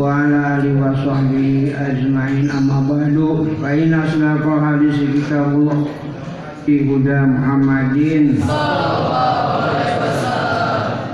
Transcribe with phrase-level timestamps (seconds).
[0.00, 3.52] ala alihi wa sahbihi ajma'in amma ba'du.
[3.60, 5.84] Fa inna asnaqal hadis kitabullah
[6.64, 8.40] fi huda Muhammadin.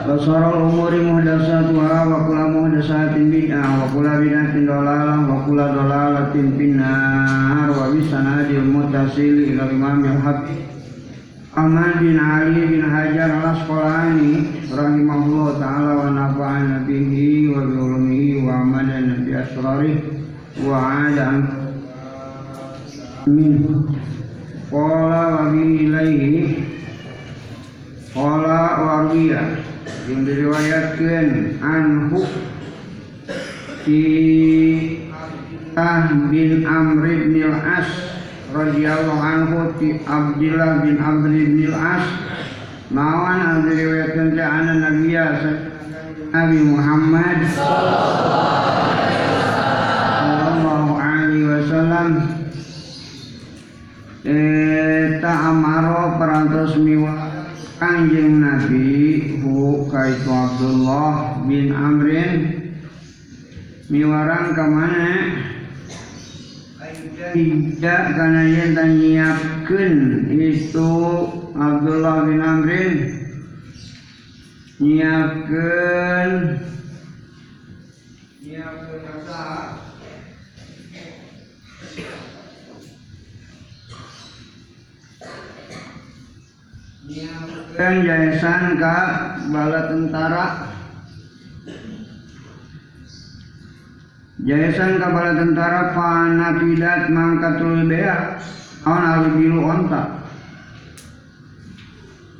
[0.09, 7.69] Basarul umuri muhdasatuha wa kula muhdasatin bid'ah wa kula bid'atin dolalah wa kula dolalatin finnar
[7.69, 10.49] wa bisanadil mutasil ila imamil haq
[11.59, 19.27] Ahmad bin Ali bin Hajar al-Asqalani rahimahullah ta'ala wa nafa'ana bihi wa bi'ulumihi wa amadana
[19.27, 19.99] bi asrarih
[20.63, 20.79] wa
[21.11, 21.35] ada
[23.27, 23.59] min.
[24.71, 26.63] Qala wa bi ilaihi.
[28.15, 29.59] Qala wa riyah
[30.07, 32.23] yang diriwayatkan anhu
[33.83, 34.05] di
[35.75, 38.18] Ah bin Amr bin Al-As
[38.49, 42.05] radhiyallahu anhu ti Abdullah bin Amr bin Al-As
[42.89, 45.13] mawan ang diriwayatkan ke ana Nabi
[46.29, 47.45] Nabi Muhammad
[50.37, 52.09] sallallahu alaihi wasallam.
[54.29, 57.17] Eta amaro perantos miwa
[57.79, 62.67] Kanjeng Nabi hu kaitu Abdullah bin Amrin
[63.89, 65.09] miwarang ke mana
[67.19, 69.95] tidak karena yang nyiapkan.
[70.31, 70.91] Itu
[71.59, 72.95] Abdullah bin Amrin.
[74.79, 76.31] Nyiapkan.
[78.39, 79.47] Nyiapkan kata
[87.09, 88.99] nyiapkan yayasan ke
[89.49, 90.78] bala tentara
[94.39, 98.39] Yayasan kabala tentara panatidat mangkatul bea.
[98.87, 100.23] On alibilu onta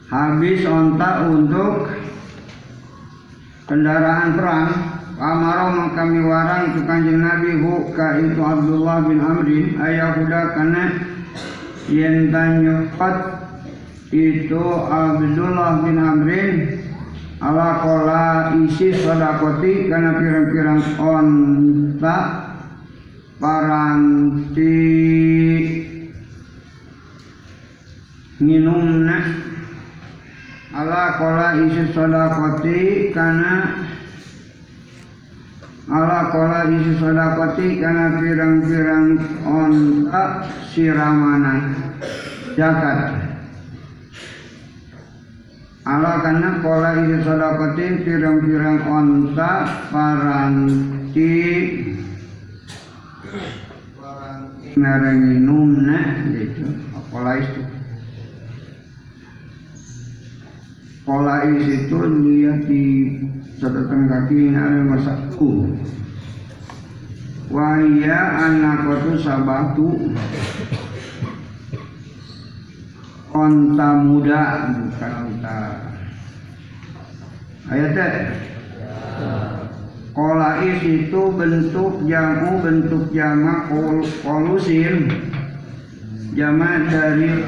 [0.09, 1.91] habis onta untuk
[3.69, 4.71] kendaraan perang
[5.19, 10.95] Amaro kami warang tu kanjeng Nabi hu ka itu Abdullah bin Amrin ayah huda kana
[11.91, 13.43] yen tanyupat
[14.15, 16.78] itu Abdullah bin Amrin
[17.39, 22.19] ala kola isi sodakoti karena pirang-pirang onta
[23.39, 24.79] paranti
[28.43, 29.19] minumna
[30.75, 33.87] ala kola isi sodakoti karena
[35.87, 39.07] ala kola isi sodakoti karena pirang-pirang
[39.47, 40.25] onta
[40.75, 41.61] siramanan.
[42.59, 43.18] Jakat
[45.89, 49.53] ala karena pola ini sodakotin pirang-pirang onta
[49.89, 51.33] paranti.
[54.77, 56.69] Merenginum nah gitu.
[57.09, 57.63] Pola itu.
[61.09, 62.85] Pola itu dia di
[63.59, 65.73] catatan kaki ada masakku
[67.49, 69.89] wahia anak itu sabatu
[73.39, 74.43] onta muda
[74.75, 75.59] bukan onta
[77.71, 78.35] ayatnya
[80.19, 83.71] kolais itu bentuk jamu bentuk jama
[84.27, 85.07] kolusin.
[86.35, 87.47] Jama dari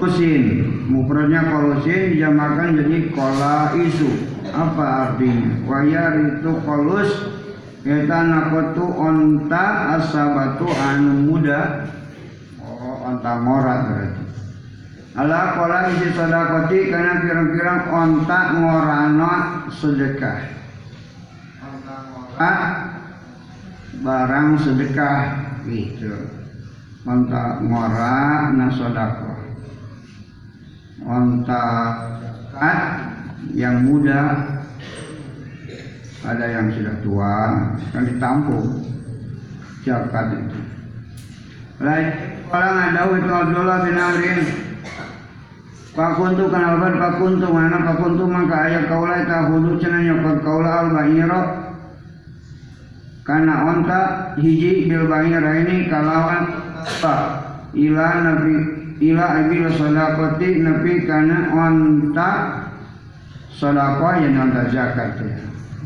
[0.00, 0.44] kusin.
[0.88, 4.08] Mufradnya kolusin dijamakan jadi kola isu.
[4.48, 5.60] Apa artinya?
[5.68, 7.12] Wayar itu kolus.
[7.84, 11.84] Kita nakotu onta asabatu anu muda.
[12.64, 14.23] Oh onta morat berarti
[15.14, 19.32] Ala kola isi sodakoti karena pirang-pirang ontak ngorano
[19.70, 20.42] sedekah.
[21.62, 22.58] Ontak
[24.02, 25.18] barang sedekah
[25.70, 26.18] gitu.
[27.06, 29.38] Ontak ngora na sodako.
[31.06, 31.94] Ontak
[32.58, 32.80] kat
[33.54, 34.50] yang muda
[36.26, 37.34] ada yang sudah tua
[37.94, 38.82] kan ditampung
[39.86, 40.60] zakat itu.
[41.78, 42.06] Lain
[42.50, 44.63] kalau ada itu Abdullah bin Amrin
[45.94, 50.88] Pakuntu kan alban pakuntu mana pakuntu maka ayat kaula ta hudu cenah nyokot kaula al
[50.90, 51.40] bahira
[53.22, 54.00] kana onta
[54.42, 56.50] hiji bil bahira ini kalawan
[56.98, 57.14] pa
[57.78, 58.54] ila nabi
[59.06, 62.30] ila abil sadaqati nabi kana onta
[63.54, 65.38] sedekah yang onta zakat ya.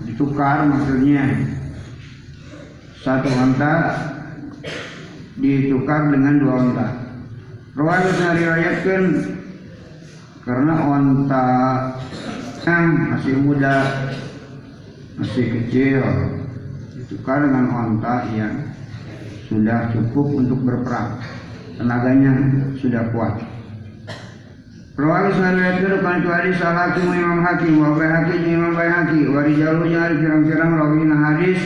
[0.09, 1.53] ditukar maksudnya
[3.05, 3.93] satu onta
[5.37, 6.89] ditukar dengan dua onta.
[7.77, 9.03] Rawi riwayatkan
[10.49, 11.45] karena onta
[12.65, 13.85] yang masih muda,
[15.21, 16.01] masih kecil,
[16.97, 18.73] ditukar dengan onta yang
[19.53, 21.21] sudah cukup untuk berperang.
[21.77, 22.33] Tenaganya
[22.81, 23.45] sudah kuat.
[24.99, 30.75] Rawi kan itu hadis al hakim imam hakim wa hakim imam hakim wa rijalunya pirang-pirang
[30.75, 31.61] rawina hadis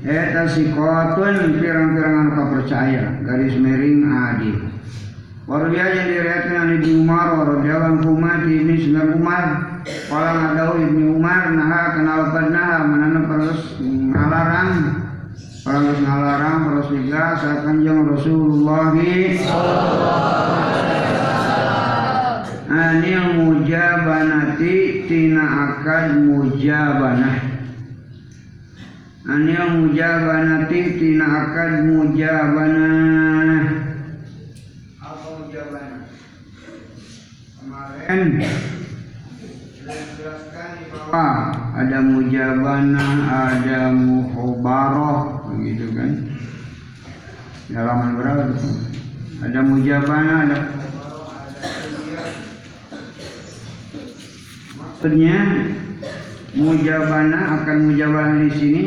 [0.00, 4.69] Eta sikotun pirang-pirang anu percaya garis miring adil.
[5.50, 9.44] Warudia yang diriatkan oleh Ibnu Umar warudiawan kumah di ini sembilan Umar.
[10.06, 14.70] Kala ngadau Ibnu Umar naha kenal pernah menanam perus ngalarang
[15.66, 18.94] Perus ngalarang perus liga saat jeng Rasulullah.
[22.70, 24.74] Anil mujabanati
[25.10, 27.38] tina akad mujabanah.
[29.26, 33.90] Anil mujabanati tina akad mujabanah
[35.20, 36.00] apa mujabanah
[38.18, 38.46] di
[40.90, 41.34] bawah
[41.78, 46.12] ada mujabanah ada muhobaroh begitu kan?
[47.70, 48.68] Halaman berapa itu?
[49.40, 50.58] Ada mujabanah ada
[55.00, 55.38] maksudnya
[56.52, 58.84] mujabana akan mujabana di sini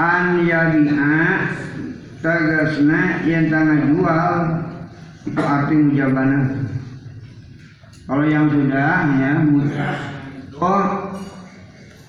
[0.00, 1.52] an yabi'a
[2.24, 4.32] tagasna yang tangan jual
[5.28, 6.38] itu arti mujabana
[8.12, 9.32] kalau yang sudah ya
[10.60, 11.16] oh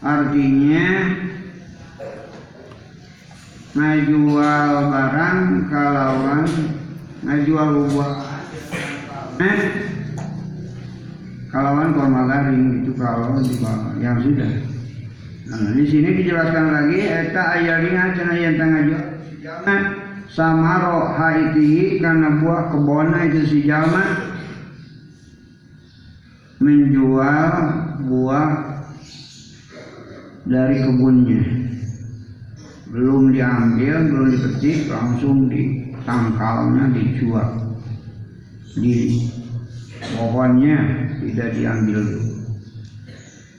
[0.03, 0.87] artinya
[3.71, 5.39] ngajual barang
[5.71, 6.43] kalawan
[7.23, 8.15] ngajual buah.
[9.47, 9.59] Eh,
[11.47, 13.63] kalawan korma garing itu kalau di
[14.03, 14.51] yang sudah.
[15.47, 18.81] Nah di sini dijelaskan lagi eta ayalina cina yang tengah
[19.39, 19.77] jalma.
[20.27, 24.32] Samaro haitihi karena buah kebona itu si jalma
[26.61, 27.53] menjual
[28.05, 28.49] buah
[30.43, 31.43] dari kebunnya.
[32.93, 37.49] Belum diambil belum dipetik langsung ditangkalnya dijual.
[38.77, 39.29] Di
[40.13, 42.01] pohonnya tidak diambil.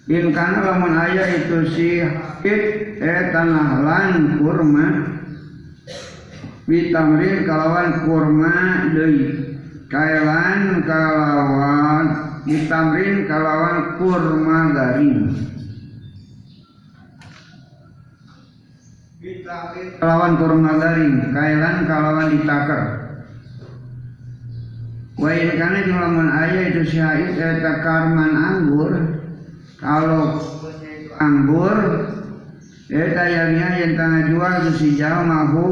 [0.04, 2.62] In kana lamun aya itu si hakit
[3.00, 4.88] eh tanah lan kurma.
[6.68, 8.56] Bitamrin kalawan kurma
[8.92, 9.56] deui.
[9.88, 15.20] Kailan kalawan bitamrin kalawan kurma garing.
[19.98, 21.14] Kalawan kurma garing.
[21.32, 22.84] Kailan kalawan ditakar.
[25.14, 28.92] Wa in kana lamun aya itu syahid eta karman anggur.
[29.80, 30.42] Kalau
[31.16, 31.76] anggur
[32.92, 35.68] eta yangnya yang tengah jual si mahu.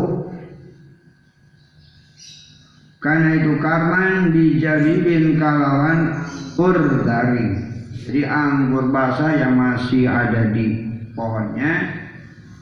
[3.03, 6.23] Karena itu karman dijadiin kalawan
[6.59, 7.73] kur garing
[8.03, 12.03] jadi anggur basah yang masih ada di pohonnya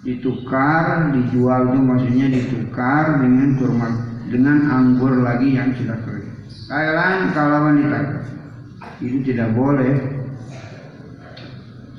[0.00, 6.30] ditukar dijual itu maksudnya ditukar dengan kurma dengan anggur lagi yang sudah kering.
[6.70, 7.98] Thailand kalau wanita.
[9.02, 9.92] Itu tidak boleh.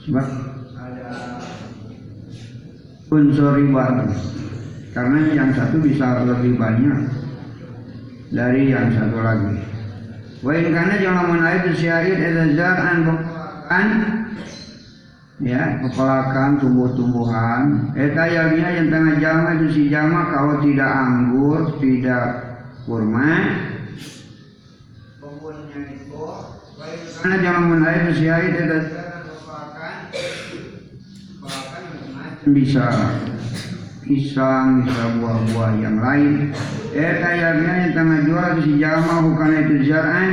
[0.01, 0.27] Sebab
[0.79, 1.09] ada
[3.11, 3.85] unsur riba
[4.95, 6.99] karena yang satu bisa lebih banyak
[8.33, 9.70] dari yang satu lagi.
[10.41, 13.87] Wa in kana jangan menaik syair an bukan
[15.41, 17.93] ya kepalakan tumbuh-tumbuhan.
[17.93, 22.25] Eta yalnya yang tengah jama itu si jama kalau tidak anggur tidak
[22.89, 23.31] kurma
[27.21, 28.83] karena jangan menaik siai tidak
[32.49, 32.85] bisa
[34.11, 36.51] pisang, bisa buah-buah yang lain.
[36.91, 40.31] Eh kayaknya yang tengah jual si jama bukan itu zaran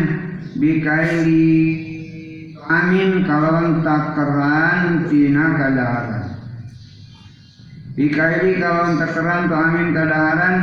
[0.59, 1.55] bikaili
[2.67, 6.27] amin kalau takaran tina kadaharan.
[7.95, 10.57] Bikaili kalau takaran tu amin kadaharan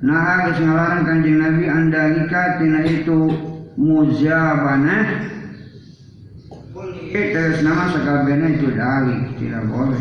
[0.00, 3.30] nah geus ngalaran kanjeng Nabi andalika tina itu
[3.76, 5.28] muzabana
[7.12, 10.00] terus nama sekabena itu dalih tidak boleh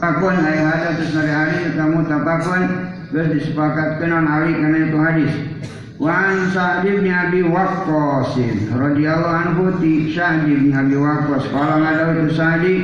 [0.00, 2.62] takun ayat ada terus dari hari kamu tapakun
[3.12, 5.32] terus disepakatkan on ali karena itu hadis.
[6.00, 8.32] Wan Sa'd bin Abi Waqqas
[8.72, 11.44] radhiyallahu anhu ti Sa'd bin Abi Waqqas.
[11.52, 12.74] Kalau ada itu Sa'di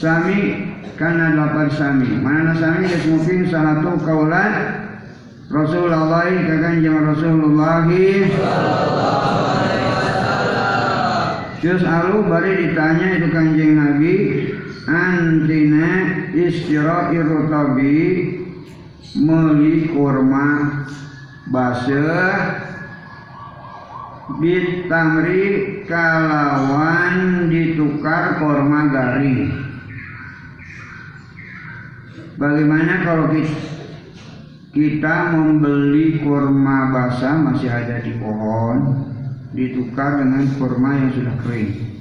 [0.00, 0.64] sami
[0.96, 2.08] karena dapat sami.
[2.24, 2.88] Mana sami?
[2.88, 4.52] Mungkin satu kaulan
[5.52, 7.84] Rasulullah kakan jama Rasulullah.
[11.60, 14.14] Terus alu bari ditanya itu kanjeng Nabi
[14.86, 15.75] antina
[16.36, 17.96] istira'i rutabi
[19.16, 20.84] meuli kurma
[21.48, 22.60] basah
[24.36, 29.48] ditamri kalawan ditukar kurma garing
[32.36, 33.56] bagaimana kalau kita,
[34.76, 39.08] kita membeli kurma basah masih ada di pohon
[39.56, 41.95] ditukar dengan kurma yang sudah kering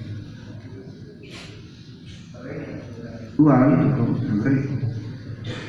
[3.35, 4.85] dua itu kurma kering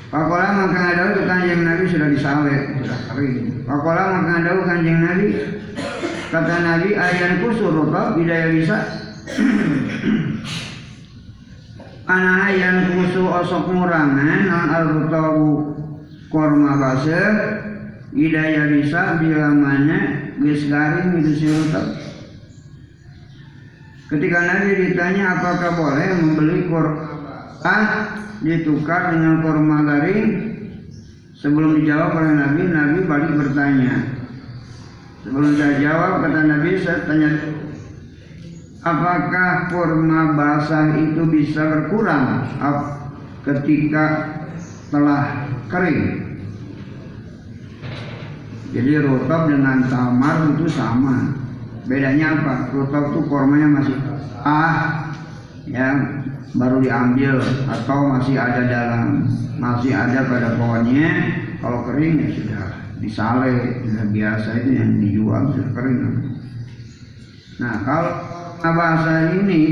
[0.06, 3.66] Pakola maka ada kanjeng Nabi sudah disalep, sudah kering.
[3.66, 5.34] Pakola maka ada kanjeng Nabi
[6.30, 8.78] kata Nabi ayan kusur rotab bidaya bisa.
[12.06, 15.74] Ana ayan kusu osok murangan non al rutabu
[16.30, 17.22] korma base
[18.14, 21.98] bidaya bisa bila mana geus garing itu si rotab.
[24.06, 26.70] Ketika Nabi ditanya apakah boleh membeli
[27.60, 30.54] basah ditukar dengan kurma garing.
[31.36, 33.94] Sebelum dijawab oleh Nabi Nabi balik bertanya.
[35.20, 37.30] Sebelum saya jawab kata Nabi saya tanya
[38.80, 42.46] apakah kurma basah itu bisa berkurang
[43.44, 44.04] ketika
[44.88, 46.24] telah kering?
[48.72, 51.36] Jadi rotab dengan tamar itu sama.
[51.86, 52.54] Bedanya apa?
[52.74, 53.96] Rotab itu kurmanya masih
[54.46, 55.10] ah
[55.66, 55.90] ya
[56.54, 59.26] baru diambil atau masih ada dalam
[59.58, 61.10] masih ada pada pohonnya
[61.58, 62.64] kalau kering ya sudah
[63.02, 66.00] disale sudah biasa itu yang dijual sudah kering.
[67.58, 68.12] Nah kalau
[68.62, 69.62] bahasa ini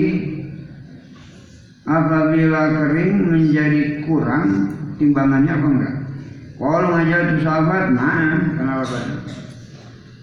[1.84, 4.46] apabila kering menjadi kurang
[4.96, 5.94] timbangannya apa enggak?
[6.54, 8.98] Kalau ngajar itu sahabat nah kenapa?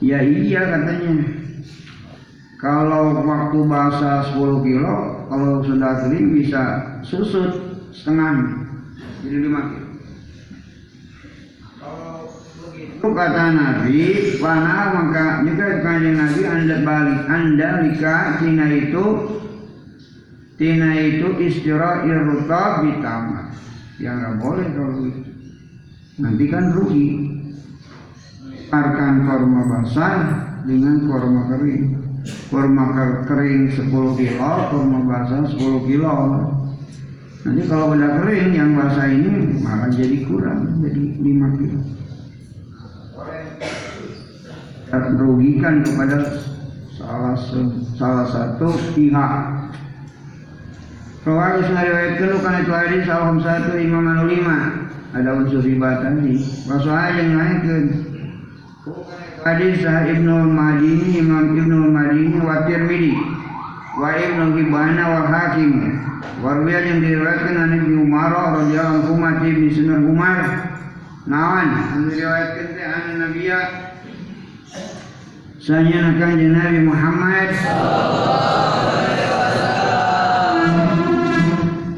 [0.01, 1.40] Ya iya katanya
[2.61, 8.61] kalau waktu bahasa 10 kilo kalau sudah kering bisa susut setengah.
[9.25, 9.89] Jadi lima kilo.
[13.01, 13.97] Kata Nabi
[14.37, 19.05] wana maka juga kanjeng Nabi anda balik anda lika tina itu
[20.61, 23.57] tina itu istirahat irrutab ditambah
[23.97, 25.21] ya nggak boleh kalau itu
[26.21, 27.07] nanti kan rugi.
[28.71, 30.15] Arkan korma basah
[30.63, 32.00] dengan korma kering
[32.51, 32.85] kurma
[33.23, 33.87] kering 10
[34.19, 36.15] kilo, kurma basah 10 kilo.
[37.41, 41.79] Nanti kalau udah kering yang basah ini malah jadi kurang, jadi 5 kilo.
[44.91, 46.17] Dan merugikan kepada
[46.99, 47.39] salah
[47.95, 49.35] salah satu pihak.
[51.23, 56.35] Kalau harus ngariwayatkan kan itu hadis saham satu imam lima ada unsur riba tadi.
[56.67, 57.83] Rasulullah yang naikkan
[59.41, 63.17] hadis Ibnu Madini Imam Ibnu Madini wa Tirmidzi
[63.97, 65.71] wa Ibnu Hibban wa Hakim.
[66.41, 70.41] Warwiya yang diriwayatkan dari Ibnu Umar radhiyallahu anhu bin Sunan Umar.
[71.29, 71.69] Nawan
[72.09, 73.59] diriwayatkan an Nabiya
[75.61, 77.53] Sanya kanjeng Nabi Muhammad.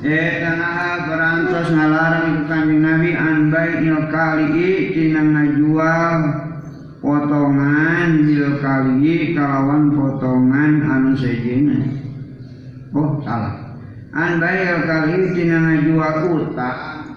[0.03, 3.15] Eh tanah berantos ngalarang kanjeng Nabi.
[3.15, 5.23] An bai'il kali tina
[7.23, 11.79] potongan bil kali kalawan potongan anu sejena
[12.91, 13.79] oh salah.
[14.11, 17.15] An bayar kali tina ngajual utang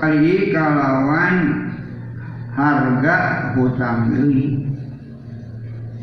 [0.00, 1.36] kali kalawan
[2.56, 3.16] harga
[3.52, 4.64] hutang deui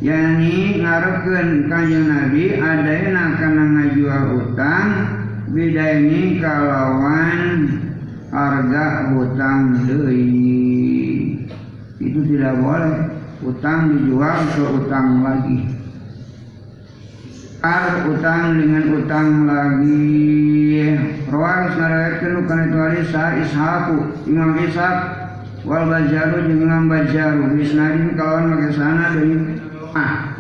[0.06, 4.90] yani ngarepkeun kanjeng Nabi adaina kana ngajual utang
[5.50, 7.42] bidaini kalawan
[8.30, 10.75] harga hutang deui
[12.16, 12.96] itu tidak boleh.
[13.44, 15.60] Utang dijual ke utang lagi.
[17.60, 20.96] Ar utang dengan utang lagi.
[21.28, 23.98] Rawal sanariwayatkeun kana itu hadis sa Ishaku.
[24.32, 24.98] Imam Ishaq
[25.68, 27.60] wal Bajaru jeung Bajaru.
[27.60, 29.60] Bisnadin kawan make sana deui.
[29.92, 30.32] Ah.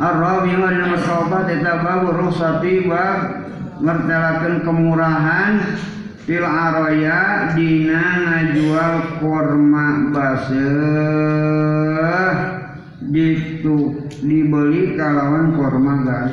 [0.00, 3.44] Ar-Rabi wa dina masobat eta babu rukhsati bab
[3.84, 5.60] ngertelakeun kemurahan
[6.30, 10.70] fil araya dina ngajual korma basah
[13.02, 16.30] ditu dibeli kalawan korma gas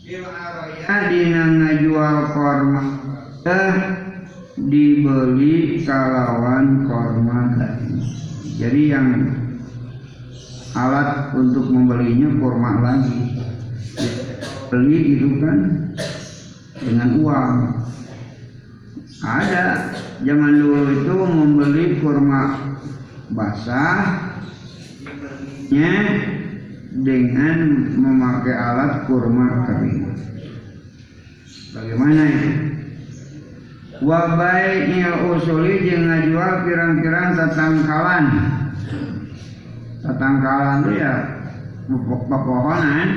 [0.00, 3.76] fil araya dina ngajual korma basah
[4.56, 7.84] dibeli kalawan korma gas
[8.56, 9.28] jadi yang
[10.72, 13.44] alat untuk membelinya korma lagi.
[14.70, 15.58] Beli itu kan
[16.80, 17.79] dengan uang
[19.20, 19.92] ada
[20.24, 22.76] zaman dulu itu membeli kurma
[23.28, 24.32] basah
[25.68, 25.94] nya
[26.90, 27.58] dengan
[27.94, 30.08] memakai alat kurma kering.
[31.70, 32.50] Bagaimana itu?
[34.00, 34.88] Wabai
[35.36, 38.24] usuli jeung ngajual pirang-pirang tatangkalan.
[40.00, 41.14] Tatangkalan itu ya
[42.26, 43.08] pepohonan,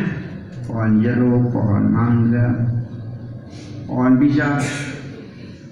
[0.67, 2.47] pohon jeruk, pohon mangga,
[3.87, 4.59] pohon pisang.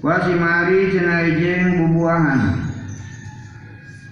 [0.01, 2.73] Wasimari cenah jeung bubuahan.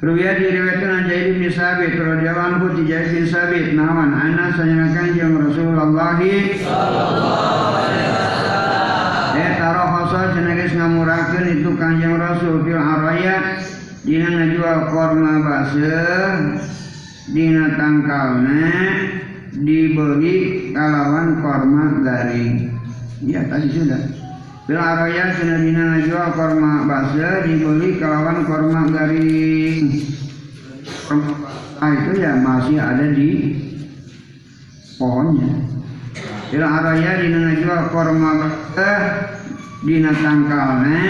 [0.05, 5.17] Ruwiyah diriwayatkan an Jaid bin Sabit radhiyallahu anhu ti Jaid bin Sabit nawan ana sanyakan
[5.17, 8.38] jeung Rasulullah sallallahu alaihi wasallam.
[9.34, 13.58] Eh taro khosa cenah ngamurakeun itu Kanjeng Rasul fil araya
[14.05, 16.38] dina ngajual korma baseuh
[17.34, 18.62] dina tangkalna
[19.58, 22.77] dibeli kalawan korma garing.
[23.25, 24.28] Ya tadi sudah.
[24.70, 29.98] Bil araya senadina najwa korma basa dibeli kalawan korma garing.
[31.82, 33.58] Ah itu ya masih ada di
[35.02, 35.58] pohonnya.
[36.54, 38.92] Bil araya dina najwa korma basa
[39.82, 41.02] dina tangkalnya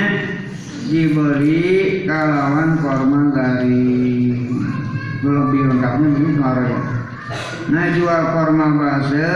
[0.88, 4.56] dibeli kalawan korma garing.
[5.20, 6.80] Lebih lengkapnya begitu araya.
[7.68, 9.36] Najwa korma basa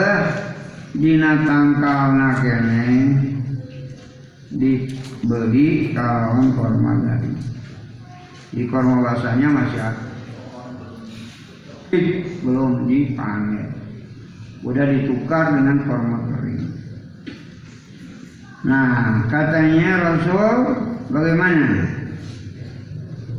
[0.95, 3.32] dina tangkalna keneh
[4.53, 7.31] dibeli kawan korma dari.
[8.53, 10.05] Di korma basahnya masih ada.
[12.41, 13.73] Belum dipanen.
[14.61, 16.65] Udah ditukar dengan korma kering.
[18.63, 20.55] Nah katanya Rasul
[21.11, 21.99] bagaimana?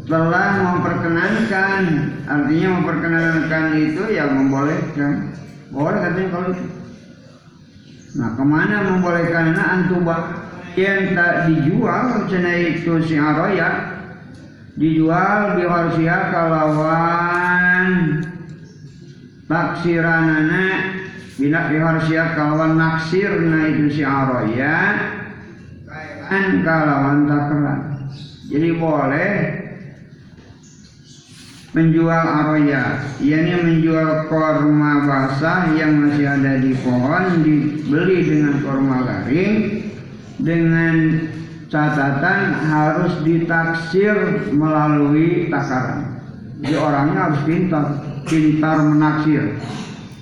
[0.04, 1.82] Telah memperkenankan
[2.28, 5.32] artinya memperkenankan itu ya membolehkan.
[5.72, 6.66] Boleh katanya kalau itu.
[8.14, 9.56] Nah ke mana membolehkan?
[9.56, 10.20] Nah antubah
[10.74, 13.94] yang tak dijual cina itu si aroya
[14.74, 17.90] dijual di harsia kalawan
[19.46, 20.66] taksiranana
[21.38, 24.78] bila di harsia kalawan naksir na itu si aroya
[26.26, 27.80] kan kalawan takran
[28.50, 29.32] jadi boleh
[31.70, 39.93] menjual aroya yakni menjual korma basah yang masih ada di pohon dibeli dengan korma garing
[40.44, 40.94] dengan
[41.72, 44.14] catatan harus ditaksir
[44.52, 46.20] melalui takaran.
[46.60, 47.84] Jadi orangnya harus pintar,
[48.28, 49.56] pintar menaksir.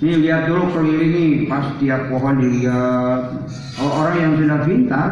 [0.03, 3.47] Ini lihat dulu kelilingi, pas tiap pohon dilihat.
[3.79, 5.09] Kalau orang yang sudah pintar,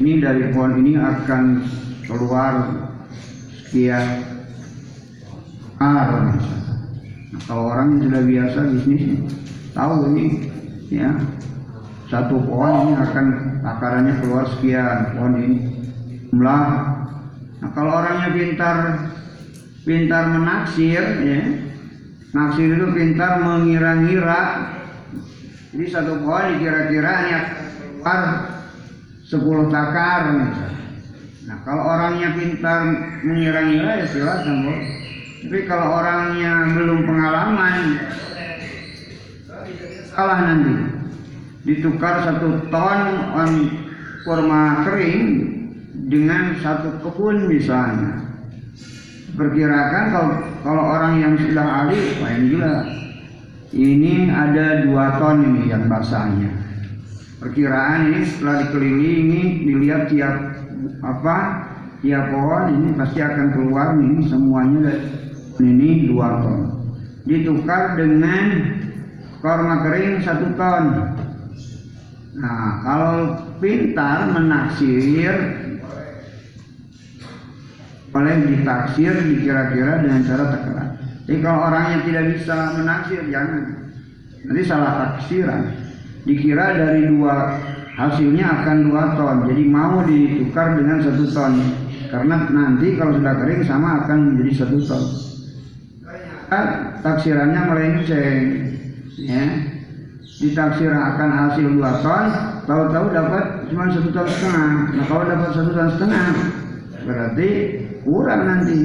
[0.00, 1.42] ini dari pohon ini akan
[2.08, 2.52] keluar
[3.64, 4.24] sekian
[5.76, 6.32] ar.
[7.44, 9.04] Kalau orang yang sudah biasa bisnis,
[9.76, 10.24] tahu ini,
[10.88, 11.12] ya
[12.06, 13.26] satu pohon ini akan
[13.66, 15.58] akarannya keluar sekian pohon ini.
[16.30, 16.62] Jumlah.
[17.62, 18.76] Nah kalau orangnya pintar
[19.82, 21.40] pintar menaksir ya.
[22.30, 24.42] Naksir itu pintar mengira-ngira.
[25.74, 28.20] Jadi satu pohon dikira-kira ini akan keluar
[29.26, 30.86] sepuluh takar misalnya.
[31.46, 32.80] nah kalau orangnya pintar
[33.26, 34.86] mengira-ngira ya silakan boleh
[35.46, 37.78] tapi kalau orangnya belum pengalaman
[40.10, 40.95] salah nanti
[41.66, 43.00] ditukar satu ton
[43.34, 43.52] on
[44.22, 45.26] kurma kering
[46.06, 48.22] dengan satu kebun misalnya.
[49.34, 50.30] Perkirakan kalau
[50.62, 52.74] kalau orang yang sudah ahli, lain juga.
[53.76, 56.48] Ini ada dua ton ini yang basahnya.
[57.42, 60.34] Perkiraan ini setelah dikelilingi, dilihat tiap
[61.04, 61.36] apa
[62.00, 64.96] tiap pohon ini pasti akan keluar ini semuanya
[65.60, 66.60] ini dua ton.
[67.26, 68.46] Ditukar dengan
[69.42, 70.84] korma kering satu ton.
[72.36, 73.16] Nah, kalau
[73.64, 75.32] pintar menaksir
[78.12, 80.88] boleh ditaksir dikira-kira dengan cara takaran.
[81.28, 83.62] Jadi kalau orangnya tidak bisa menaksir jangan.
[84.46, 85.62] Nanti salah taksiran.
[86.26, 87.60] Dikira dari dua
[87.96, 89.36] hasilnya akan dua ton.
[89.50, 91.54] Jadi mau ditukar dengan satu ton.
[92.06, 95.04] Karena nanti kalau sudah kering sama akan menjadi satu ton.
[97.02, 98.44] Taksirannya melenceng.
[99.16, 99.44] Ya,
[100.36, 102.24] ditaksir akan hasil dua ton,
[102.68, 104.72] tahu-tahu dapat cuma satu ton setengah.
[104.92, 106.28] Nah kalau dapat satu ton setengah,
[107.08, 107.50] berarti
[108.04, 108.80] kurang nanti,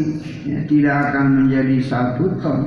[0.48, 2.60] ya, tidak akan menjadi satu ton.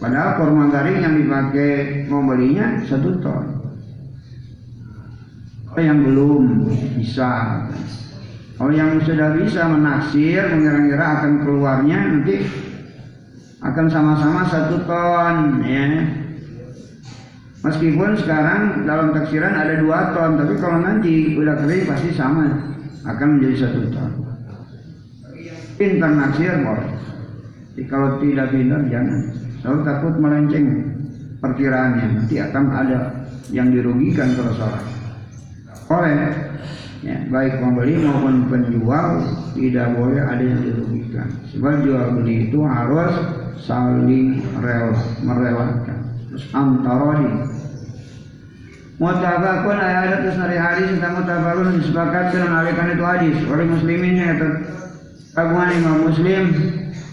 [0.00, 1.72] Padahal korma garing yang dipakai
[2.08, 3.44] membelinya satu ton.
[5.68, 6.44] Kalau yang belum
[6.96, 7.30] bisa,
[8.56, 12.46] kalau yang sudah bisa menaksir, mengira-ngira akan keluarnya nanti
[13.64, 16.23] akan sama-sama satu ton, ya
[17.64, 22.44] Meskipun sekarang dalam taksiran ada dua ton, tapi kalau nanti udah kering pasti sama,
[23.08, 24.10] akan menjadi satu ton.
[25.80, 26.92] Pintar naksir boleh.
[27.74, 29.20] Jadi kalau tidak pintar jangan.
[29.64, 30.66] Selalu takut melenceng
[31.40, 32.06] perkiraannya.
[32.20, 32.98] Nanti akan ada
[33.48, 34.84] yang dirugikan kalau salah.
[35.88, 36.14] Oleh
[37.04, 39.20] ya, baik pembeli maupun penjual
[39.52, 43.12] tidak boleh ada yang dirugikan sebab jual beli itu harus
[43.60, 45.98] saling rela merelakan
[46.32, 47.28] terus antarodi
[48.98, 53.36] mutabakun ayat terus dari hadis tentang mutabakun disepakatkan alihkan itu hadis.
[53.50, 54.48] Oleh musliminnya itu
[55.34, 56.42] kagungan imam muslim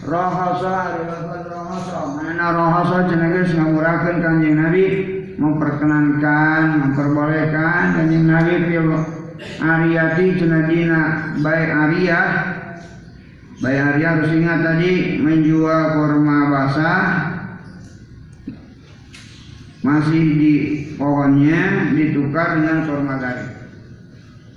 [0.06, 4.84] rohasa adalah rohasa mana rohasa jenenge ngamurakeun kanjeng nabi
[5.42, 8.90] memperkenankan memperbolehkan kanjeng nabi fil
[9.58, 11.02] ariyati cenadina
[11.42, 12.30] baik ariyah.
[13.62, 17.31] Baik ariyah harus ingat tadi menjual kurma basah
[19.82, 20.54] masih di
[20.96, 23.54] pohonnya ditukar dengan kurma garing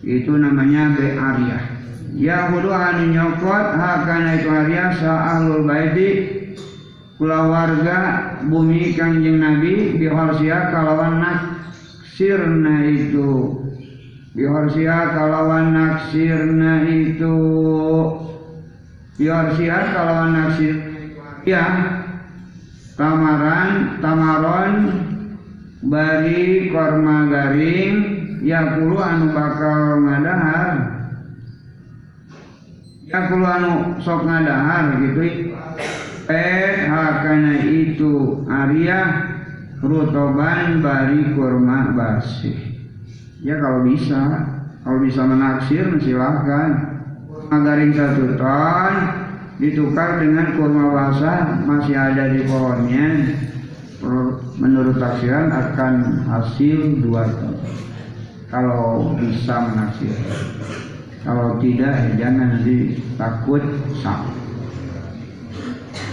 [0.04, 1.64] itu namanya be'ariyah
[2.14, 6.44] ya hudu anu nyokot hakana itu ariyah sa ahlul baiti
[7.18, 7.98] kula warga
[8.44, 13.62] bumi kanjeng nabi biharsia kalawan naksirna itu.
[14.34, 17.38] Biharsia kalawan naksirna itu.
[19.14, 20.76] Biharsia kalawan naksir
[21.46, 21.64] ya
[22.98, 24.72] tamaran tamaron
[25.84, 27.96] bari korma garing
[28.40, 30.76] ya kulu anu bakal ngadahar.
[33.04, 35.52] Ya kulu anu sok ngadahar gitu.
[36.24, 39.00] Eh hakana itu Arya
[39.84, 42.56] rutoban bari kurma basih.
[43.44, 44.48] Ya kalau bisa
[44.80, 46.70] kalau bisa menaksir silahkan
[47.28, 48.94] kurma garing satu ton
[49.60, 53.36] ditukar dengan kurma basah masih ada di pohonnya
[54.60, 55.94] menurut taksiran akan
[56.28, 57.56] hasil dua ton
[58.52, 60.14] kalau bisa menaksir
[61.24, 63.64] kalau tidak ya jangan nanti takut
[64.04, 64.44] sak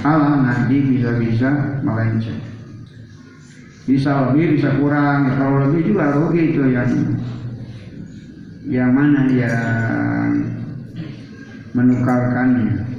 [0.01, 2.41] Allah nanti bisa-bisa melenceng.
[3.85, 5.29] Bisa lebih bisa kurang.
[5.29, 6.89] Ya, kalau lebih juga rugi itu yang
[8.65, 10.57] yang mana yang
[11.77, 12.90] menukarkannya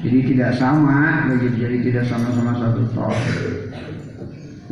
[0.00, 3.12] jadi tidak sama jadi tidak sama-sama satu tol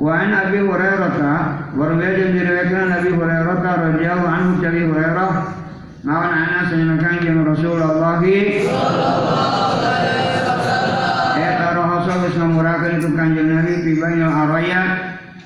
[0.08, 1.12] an Abi Hurairah
[1.74, 5.32] warwaya yang diriwayatkan Nabi Hurairah radhiyallahu anhu dari Hurairah
[5.98, 8.70] Nawan anak senyakan yang Rasulullah Eh
[11.58, 14.82] taruh hasil wis ngamurakan itu kanjeng Nabi Pibanya araya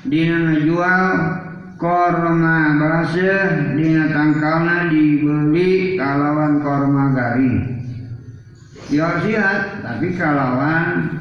[0.04, 1.04] Dina ngejual
[1.80, 3.48] Korma basah
[3.80, 7.72] Dina tangkalna dibeli Kalawan korma garing
[8.92, 11.16] Yosiat tapi kalawan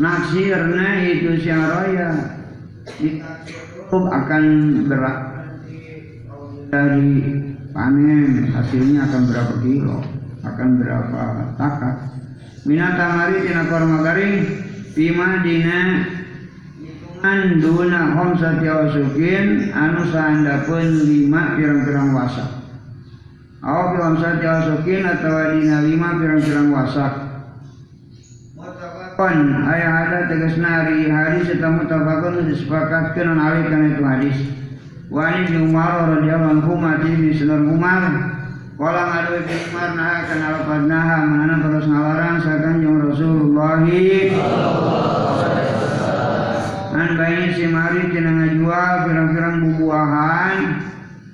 [0.00, 2.40] naksirna itu syaraya
[3.92, 4.44] akan
[4.88, 5.18] berat
[6.72, 7.12] dari
[7.76, 8.48] panen.
[8.56, 10.00] Hasilnya akan berapa kilo?
[10.48, 11.22] Akan berapa
[11.60, 11.96] takat?
[12.64, 14.34] Mari tina korma garing
[14.96, 16.08] pima dina
[17.22, 22.61] hitungan duna homsati awasukin anu sahandapeun lima pirang-pirang wasak
[23.62, 27.14] Aw bilang saja asukin atau dina lima pirang-pirang wasak
[29.14, 29.38] Kon
[29.70, 34.38] ayah ada tegas nari hadis serta mutabakun disepakatkan alihkan itu hadis.
[35.12, 38.02] Wani bin Umar radhiyallahu anhu mati di sunan Umar.
[38.80, 43.84] Kala ngadu bin Umar nah kana lapad naha mana terus ngalarang sakan jeung Rasulullah.
[46.96, 50.58] An bayi si mari tina ngajual pirang-pirang bubuahan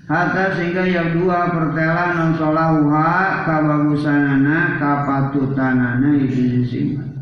[0.09, 7.12] Hatta sehingga yang dua pertela non solahuha kabagusanana kapatutanana itu simpan.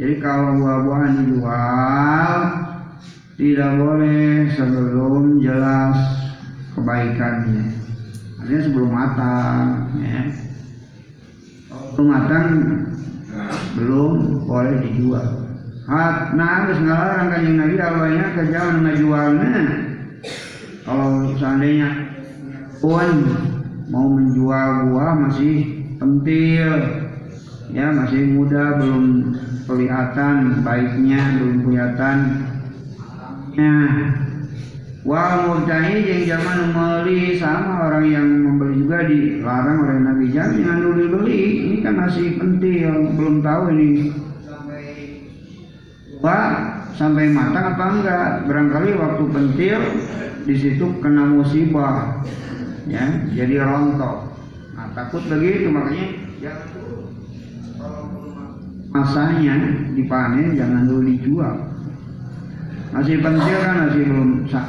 [0.00, 2.32] Jadi kalau buah-buahan dijual
[3.36, 5.96] tidak boleh sebelum jelas
[6.72, 7.64] kebaikannya.
[8.40, 9.68] Artinya sebelum matang,
[10.00, 10.20] ya.
[11.92, 12.48] Sebelum matang
[13.76, 14.12] belum
[14.48, 15.28] boleh dijual.
[15.84, 19.52] Hat, nah harus ngalarang kanjeng Nabi awalnya kejawan ngejualnya.
[20.86, 22.05] Kalau seandainya
[22.86, 23.10] pun
[23.90, 26.70] mau menjual buah masih pentil,
[27.74, 29.34] ya masih muda belum
[29.66, 32.18] kelihatan baiknya belum kelihatan.
[33.58, 33.74] Ya.
[35.02, 40.24] Wal murtahi yang zaman membeli sama orang yang membeli juga dilarang oleh Nabi.
[40.30, 44.14] Jangan dulu beli ini kan masih pentil belum tahu ini.
[46.22, 48.30] Wah sampai matang apa enggak?
[48.46, 49.80] Barangkali waktu pentil
[50.46, 52.22] di situ kena musibah
[52.86, 54.16] ya jadi rontok.
[54.78, 56.06] Nah takut begitu makanya
[56.38, 56.68] jangan
[58.94, 59.54] masanya
[59.92, 61.54] dipanen jangan dulu dijual.
[62.94, 64.66] Masih pentil kan masih belum sah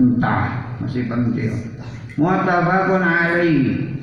[0.00, 0.44] entah
[0.82, 1.52] masih pentil.
[2.18, 3.94] Mutabakun alaihi.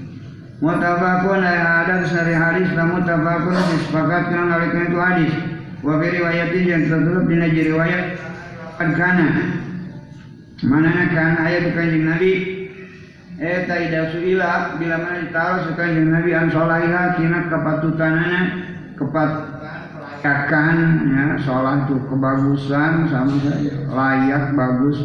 [0.59, 5.33] Mutabakun ada dari hadis namun mutabakun disepakatkan oleh itu hadis.
[5.79, 8.05] Wa fi riwayatin yang tertulis di riwayat
[8.79, 9.27] kana.
[10.59, 12.58] Mana kan ayat kanjeng Nabi
[13.39, 18.39] eta ida suila bila mana ditaruh sukan jeung Nabi an solaiha tina kepatutanana
[18.99, 19.31] kepat
[20.19, 24.99] kakan ya sholat itu kebagusan sama saja layak bagus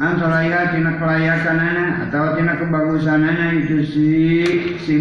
[0.00, 4.10] an solaiha tina kelayakanana atau tina kebagusanana itu si
[4.80, 4.96] si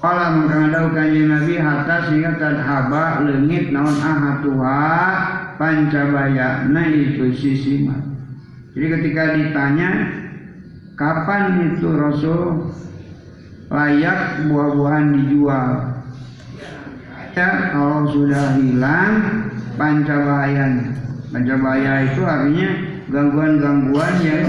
[0.00, 4.80] Kala mengkandau kanjeng Nabi hatta sehingga tadhaba lengit naon ahatuha
[5.60, 8.00] pancabaya nah itu si simat.
[8.72, 10.19] Jadi ketika ditanya
[11.00, 12.68] kapan itu Rasul?
[13.72, 15.70] Layak buah-buahan dijual.
[17.32, 19.14] Ya kalau sudah hilang
[19.80, 22.70] pancabahayanya pancabaya itu artinya
[23.06, 24.46] gangguan-gangguan yang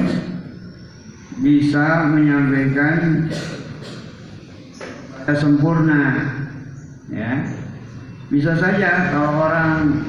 [1.40, 3.30] bisa menyampaikan
[5.30, 6.04] sempurna
[7.14, 7.46] ya.
[8.34, 10.02] Bisa saja kalau orang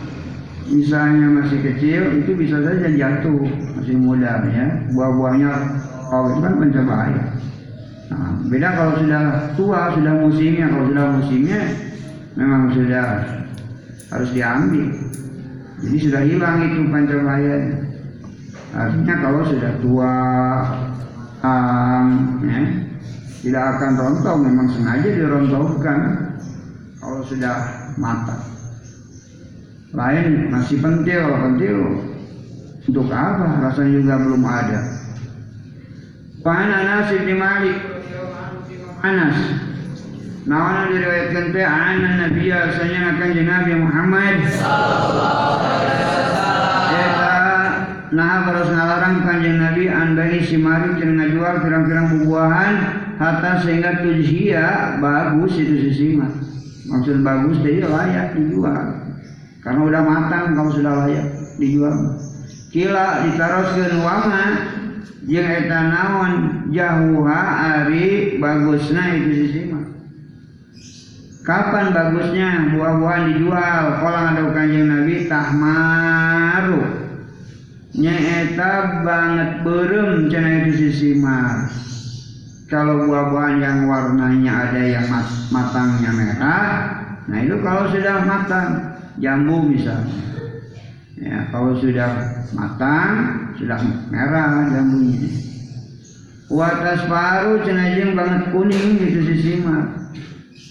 [0.73, 3.45] misalnya masih kecil itu bisa saja jatuh
[3.77, 4.67] masih muda ya.
[4.97, 5.51] Buah-buahnya
[6.13, 7.25] oh itu kan berbahaya
[8.13, 9.25] nah, beda kalau sudah
[9.57, 10.69] tua sudah musimnya.
[10.69, 11.61] Kalau sudah musimnya
[12.37, 13.07] memang sudah
[14.13, 14.89] harus diambil.
[15.83, 17.57] Jadi sudah hilang itu pancabaya
[18.73, 20.15] artinya kalau sudah tua
[21.45, 22.07] um,
[22.45, 22.61] ya,
[23.45, 26.01] tidak akan rontok memang sengaja dirontokkan
[27.01, 27.57] kalau sudah
[27.97, 28.45] matang
[29.97, 31.25] lain masih pentil.
[31.25, 31.79] Pentil
[32.85, 33.65] untuk apa?
[33.65, 34.81] Rasanya juga belum ada
[36.43, 37.79] Pak Anas bin Malik.
[38.99, 39.39] Anas.
[40.43, 44.43] Nawana diriwayatkan teh anna Nabi asanya akan Nabi Muhammad.
[46.99, 47.35] Eta
[48.11, 52.75] nah terus ngalarang kanjeng Nabi andai si mari cenah ngajual pirang-pirang buah-buahan
[53.23, 56.35] hatta sehingga tujhia bagus itu si simat
[56.91, 59.15] maksud bagus jadi layak dijual.
[59.63, 62.19] Karena udah matang kalau sudah layak dijual.
[62.75, 64.45] Kila ditaroskeun wama
[65.27, 66.33] jeung eta naon
[66.75, 67.41] jahuha
[67.79, 69.93] ari bagusna itu si simat
[71.43, 73.99] Kapan bagusnya buah-buahan dijual?
[73.99, 76.81] Kalau ada kanjeng Nabi tahmaru.
[77.99, 81.67] Nyaeta banget berem cina itu si simar.
[82.71, 86.73] Kalau buah-buahan yang warnanya ada yang mat matangnya merah,
[87.29, 90.42] nah itu kalau sudah matang, jambu misalnya.
[91.23, 93.15] Ya, kalau sudah matang,
[93.55, 93.79] sudah
[94.11, 95.31] merah jambunya.
[96.51, 99.87] Watas paru cenajeng banget kuning itu si simar.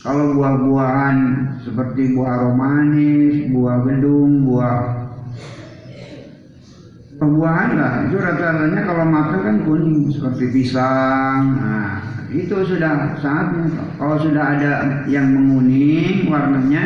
[0.03, 1.17] Kalau buah-buahan
[1.63, 5.01] seperti buah romanis, buah gendung, buah
[7.21, 11.43] perbuahan lah itu rata-ratanya kalau matang kan kuning seperti pisang.
[11.63, 13.71] Nah, itu sudah saatnya.
[13.95, 14.71] Kalau sudah ada
[15.07, 16.83] yang menguning warnanya,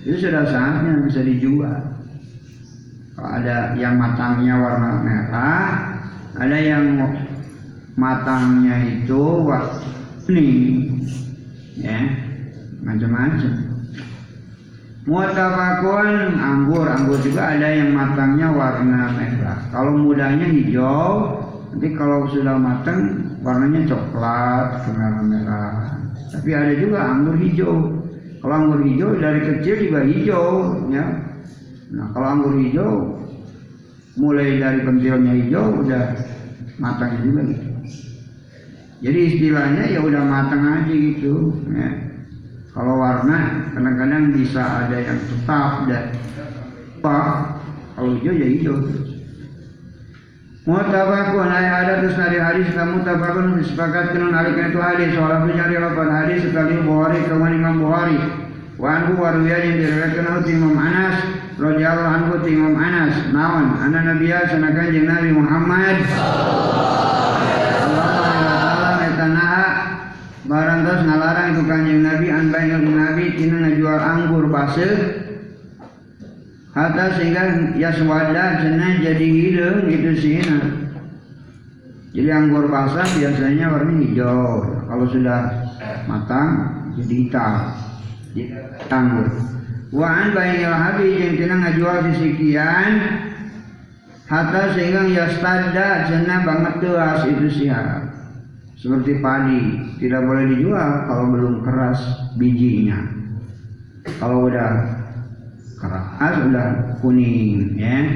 [0.00, 1.91] itu sudah saatnya bisa dijual.
[3.22, 5.70] Ada yang matangnya warna merah,
[6.34, 6.98] ada yang
[7.94, 9.78] matangnya itu warna
[10.26, 11.06] kuning,
[11.78, 12.02] ya
[12.82, 13.52] macam-macam.
[15.02, 19.58] Muatafakun anggur, anggur juga ada yang matangnya warna merah.
[19.74, 21.38] Kalau mudanya hijau,
[21.74, 25.98] nanti kalau sudah matang warnanya coklat, kemerah-merah.
[26.30, 27.98] Tapi ada juga anggur hijau.
[28.42, 30.46] Kalau anggur hijau dari kecil juga hijau,
[30.90, 31.31] ya.
[31.92, 33.20] Nah kalau anggur hijau
[34.16, 36.04] mulai dari pentilnya hijau udah
[36.80, 37.68] matang juga gitu.
[39.02, 41.90] Jadi istilahnya ya udah matang aja gitu, ya.
[42.72, 46.04] Kalau warna kadang-kadang bisa ada yang tetap dan
[47.02, 47.18] apa.
[47.98, 48.76] Kalau hijau ya hijau.
[50.62, 56.08] Mutabakun ay ada terus dari hadis kamu tabakun disepakatkan nalikan itu hadis soal mencari lapan
[56.22, 58.14] hadis sekali Bukhari kawan Imam Bukhari
[58.78, 64.90] wa anhu yang diriwayatkan oleh Imam Anas radhiyallahu anhu Imam Anas nawan anna nabiyya sanakan
[64.90, 73.38] jeung Nabi Muhammad sallallahu alaihi wasallam eta terus ngalarang itu kanjeng Nabi an bainal Nabi
[73.38, 75.22] tina ngajual anggur baseuh
[76.72, 80.88] Hatta sehingga yaswada cenah jadi hilang gitu sihna.
[82.16, 84.64] Jadi anggur basah biasanya warna hijau.
[84.88, 85.68] Kalau sudah
[86.08, 87.52] matang jadi hitam.
[88.88, 89.28] Anggur.
[89.92, 92.92] Wa an bainil habi jeung tina ngajual sisikian
[94.24, 98.08] hatta sehingga yastada cenah banget tuas itu siar.
[98.80, 102.00] Seperti padi, tidak boleh dijual kalau belum keras
[102.34, 102.98] bijinya.
[104.18, 105.02] Kalau udah
[105.82, 106.66] keras udah
[107.02, 108.06] kuning ya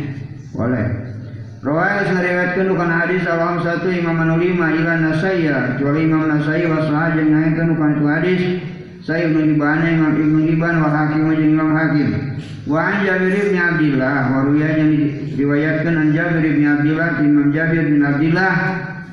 [0.54, 0.86] boleh
[1.66, 7.34] Rawai sariwatkan bukan hadis awam satu imam lima ila nasaya kecuali imam nasaya wasah jeung
[7.34, 8.62] ngaitkan bukan hadis
[9.06, 12.10] saya ibnu Hibban imam ibnu Hibban wa hakim imam hakim.
[12.66, 14.90] Wa an Jabir bin Abdullah wa yang
[15.30, 18.54] diriwayatkan an Jabir bin Abdullah imam Jabir bin Abdullah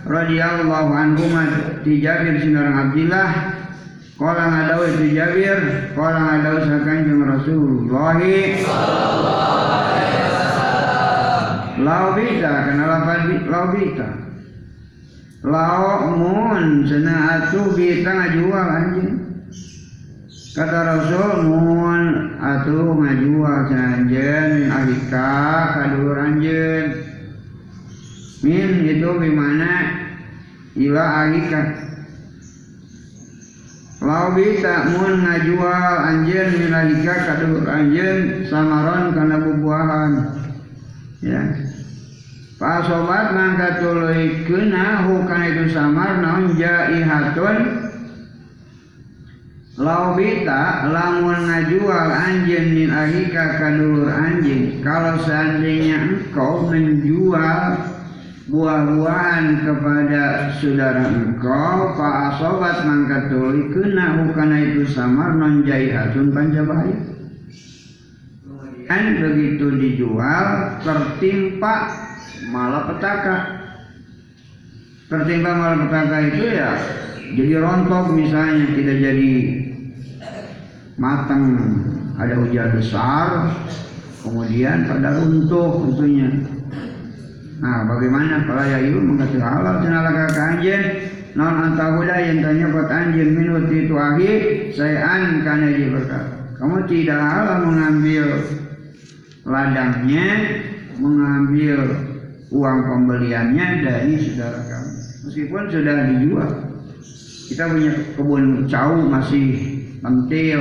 [0.10, 1.26] radhiyallahu anhu
[1.86, 3.30] ti Jabir sinarang Abdillah.
[4.18, 5.60] Kala ngadaw itu Jabir
[5.94, 8.18] Kala ngadaw sa kanjeng Rasulullah.
[11.86, 12.86] Lau bita Kena
[13.46, 14.10] lau bita.
[15.46, 15.86] Lau
[16.18, 17.14] mun Sena
[17.46, 19.23] atu bita ngajual anjing
[20.54, 25.34] Kata Rasul mun atu ngajual anjen min alika
[25.74, 26.86] kadur anjen
[28.46, 29.74] min itu bimana?
[30.78, 31.62] Ila alika
[34.06, 40.12] Lau bisa mun ngajual anjen min alika kadur anjen samaron karena bubuahan.
[41.26, 41.42] Ya.
[42.62, 47.83] Pak sobat mangka tuluy kena hukana itu samar naon jaihatun
[49.74, 54.86] Laubita lamun ngajual anjing min ahika kadulur anjing.
[54.86, 57.82] Kalau seandainya engkau menjual
[58.54, 66.98] buah-buahan kepada saudara engkau Pak sobat mangkat tuli kena hukana itu samar non jaihatun panjabahaya
[68.46, 71.76] Kemudian begitu dijual tertimpa
[72.54, 73.38] malapetaka.
[75.10, 76.72] Tertimpa malapetaka itu ya
[77.34, 79.32] jadi rontok misalnya tidak jadi
[81.00, 81.44] matang
[82.18, 83.50] ada hujan besar
[84.22, 86.30] kemudian pada runtuh tentunya
[87.64, 90.82] nah bagaimana kalau ya ibu mengkasih halal cenalaka kanjen
[91.34, 94.38] non antahuda yang tanya buat anjen minut itu akhir
[94.78, 96.44] saya an karena dia berkata.
[96.62, 98.26] Kamu tidak halal mengambil
[99.44, 100.28] ladangnya
[101.02, 101.80] mengambil
[102.54, 104.94] uang pembeliannya dari saudara kamu.
[105.26, 106.52] Meskipun sudah dijual.
[107.50, 109.73] Kita punya kebun cau masih
[110.04, 110.60] pentil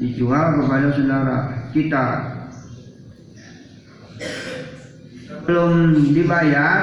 [0.00, 1.38] dijual kepada saudara
[1.76, 2.06] kita.
[5.44, 5.72] Belum
[6.16, 6.82] dibayar.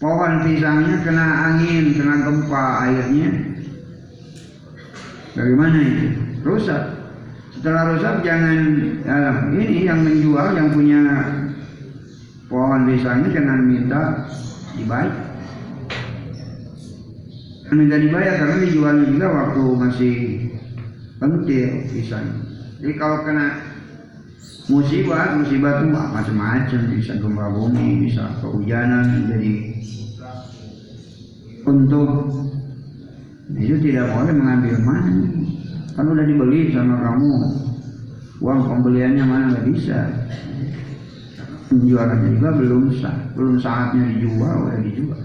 [0.00, 3.30] Pohon pisangnya kena angin kena gempa airnya.
[5.36, 6.06] Bagaimana itu?
[6.40, 6.82] Rusak.
[7.52, 11.04] Setelah rusak jangan ya, ini yang menjual yang punya
[12.48, 14.24] pohon pisangnya jangan minta
[14.72, 15.29] dibayar
[17.74, 20.14] minta dibayar karena dijualnya juga waktu masih
[21.22, 22.26] pentil pisang
[22.82, 23.46] jadi kalau kena
[24.66, 29.52] musibah musibah itu macam-macam bisa gempa bumi bisa kehujanan jadi
[31.66, 32.10] untuk
[33.50, 35.14] itu tidak boleh mengambil mana
[35.94, 37.30] kan udah dibeli sama kamu
[38.40, 39.98] uang pembeliannya mana nggak bisa.
[41.70, 45.22] Penjualannya juga belum sah belum saatnya dijual udah dijual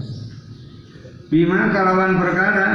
[1.26, 2.68] Bima kalawan perkara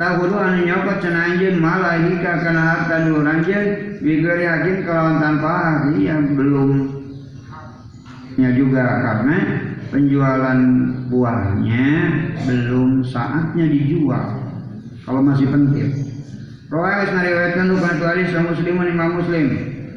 [0.00, 3.66] tahudu anu nyokot cenah anjeun malaika kana harta dulu anjeun
[4.00, 6.70] bigar yakin kalawan tanpa ahli yang belum
[8.40, 9.36] nya juga karena
[9.92, 10.60] penjualan
[11.12, 11.88] buahnya
[12.48, 14.40] belum saatnya dijual
[15.04, 15.88] kalau masih penting.
[16.68, 19.46] Rawais nariwayatkan bukan tuari sama muslimun imam muslim.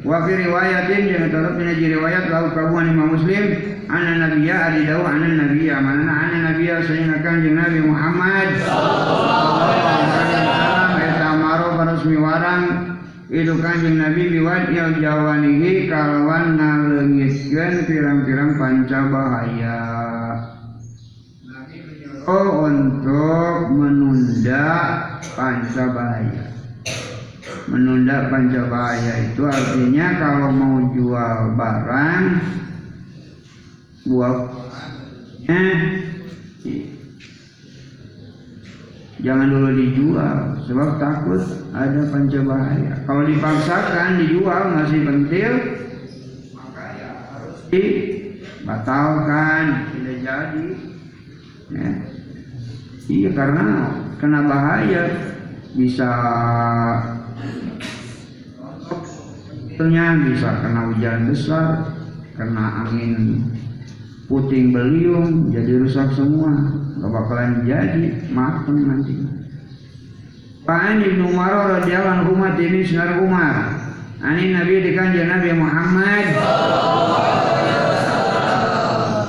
[0.08, 3.44] Wa fi riwayatin yang terdapat di riwayat lahu kabuan imam muslim
[3.92, 5.76] anna nabiyya ali dawu anna nabiyya.
[5.84, 8.48] Mana anna nabiyya sayyidina kanjeng nabi Muhammad.
[8.64, 10.32] Sallallahu alaihi wasallam
[12.22, 12.92] warang
[13.32, 19.80] itu kanjeng nabi biwad il jawanihi kalawan naleungitkeun pirang-pirang pancabahaya
[22.28, 24.68] Oh untuk menunda
[25.32, 26.52] pancabahaya
[27.72, 32.24] menunda pancabahaya itu artinya kalau mau jual barang
[34.08, 35.60] buahnya
[39.22, 45.52] jangan dulu dijual sebab takut ada pancabahaya kalau dipaksakan dijual masih pentil
[46.54, 47.58] maka ya harus
[48.62, 49.64] dibatalkan.
[49.92, 50.66] Tidak jadi.
[51.72, 51.90] Ya.
[53.08, 53.66] iya karena
[54.20, 55.04] kena bahaya.
[55.72, 56.12] Bisa
[59.72, 61.96] Tentunya bisa kena hujan besar,
[62.36, 63.50] kena angin
[64.32, 66.72] puting beliung, jadi rusak semua.
[66.96, 69.12] Gak bakalan jadi, mateng nanti.
[70.64, 73.76] Pak Ibnu Umar radhiyallahu anhu ini sinar Umar.
[74.24, 76.26] Ani Nabi dikanjeng Nabi Muhammad.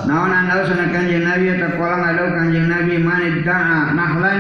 [0.06, 4.39] Naon anda sana kanjeng Nabi atau kolang ada kanjeng Nabi manid ta'a nahlan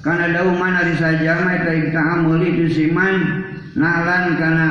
[0.00, 3.44] karena daun mana disajar mah eta ibta'a meuli itu siman
[3.76, 4.68] nahlan karena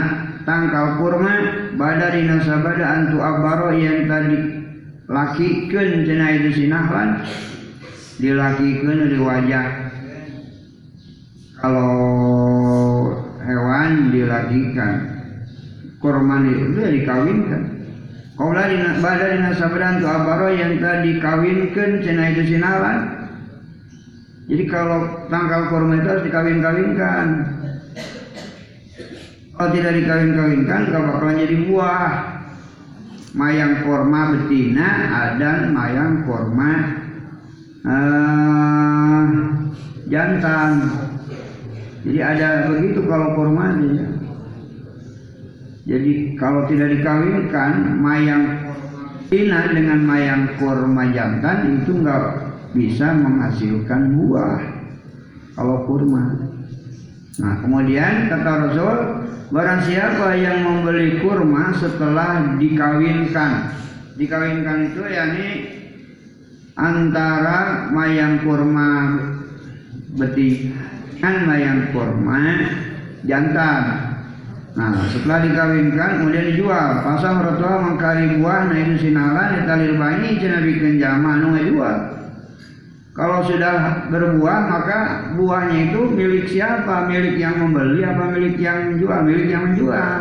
[0.49, 1.36] tangkal kurma
[1.78, 4.64] badari nasabada antu abaro yang tadi
[5.05, 7.21] lakikeun cenah itu sinahlan
[8.17, 9.67] dilakikeun di wajah
[11.61, 11.93] kalau
[13.41, 14.93] hewan dilakikan
[16.01, 17.75] kurma itu dikawinkan
[18.35, 23.31] Kaula dina bada dina sabran tu abaro yang tadi kawinkan cina itu sinalan.
[24.51, 27.27] Jadi kalau tangkal kurma itu harus dikawin-kawinkan.
[29.55, 32.34] Kalau tidak dikawin-kawinkan, kalau bakalan jadi buah.
[33.36, 34.89] Mayang kurma betina
[35.36, 36.71] dan mayang kurma
[37.83, 39.27] uh,
[40.07, 40.71] jantan.
[42.07, 44.07] Jadi ada begitu kalau kurma ya.
[45.86, 48.43] Jadi kalau tidak dikawinkan mayang
[49.27, 54.63] tina dengan mayang kurma jantan itu enggak bisa menghasilkan buah
[55.59, 56.39] kalau kurma.
[57.36, 59.24] Nah kemudian kata Rasul
[59.55, 63.71] barang siapa yang membeli kurma setelah dikawinkan,
[64.19, 65.49] dikawinkan itu yakni
[66.75, 69.15] antara mayang kurma
[70.19, 70.91] betina
[71.23, 72.67] dan mayang kurma
[73.23, 74.11] jantan
[74.75, 76.99] Nah, setelah dikawinkan kemudian dijual.
[76.99, 82.14] Pasang mertua mengkari buah nah itu sinalan italir banyi cina bikin jama nu jual.
[83.16, 84.99] Kalau sudah berbuah maka
[85.39, 87.07] buahnya itu milik siapa?
[87.07, 89.20] Milik yang membeli apa milik yang menjual?
[89.24, 90.16] Milik yang menjual.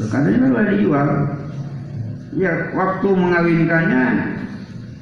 [0.00, 1.08] Tuh, katanya boleh dijual.
[2.32, 4.04] Ya waktu mengawinkannya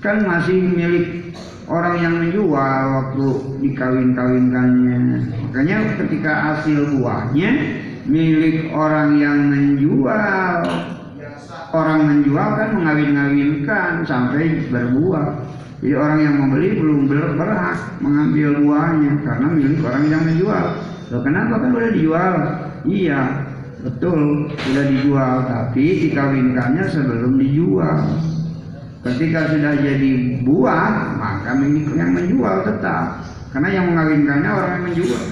[0.02, 1.30] kan masih milik
[1.70, 3.26] orang yang menjual waktu
[3.62, 4.98] dikawin-kawinkannya.
[5.46, 7.50] Makanya ketika hasil buahnya
[8.10, 10.66] milik orang yang menjual.
[11.70, 15.46] Orang menjual kan mengawin-ngawinkan sampai berbuah.
[15.80, 20.64] Jadi orang yang membeli belum berhak mengambil buahnya karena milik orang yang menjual.
[21.08, 22.34] Loh, kenapa kan boleh dijual?
[22.84, 23.20] Iya,
[23.80, 27.96] betul sudah dijual, tapi dikawinkannya sebelum dijual.
[29.00, 33.24] Ketika sudah jadi buah, maka milik yang menjual tetap.
[33.50, 35.24] Karena yang mengawinkannya orang yang menjual.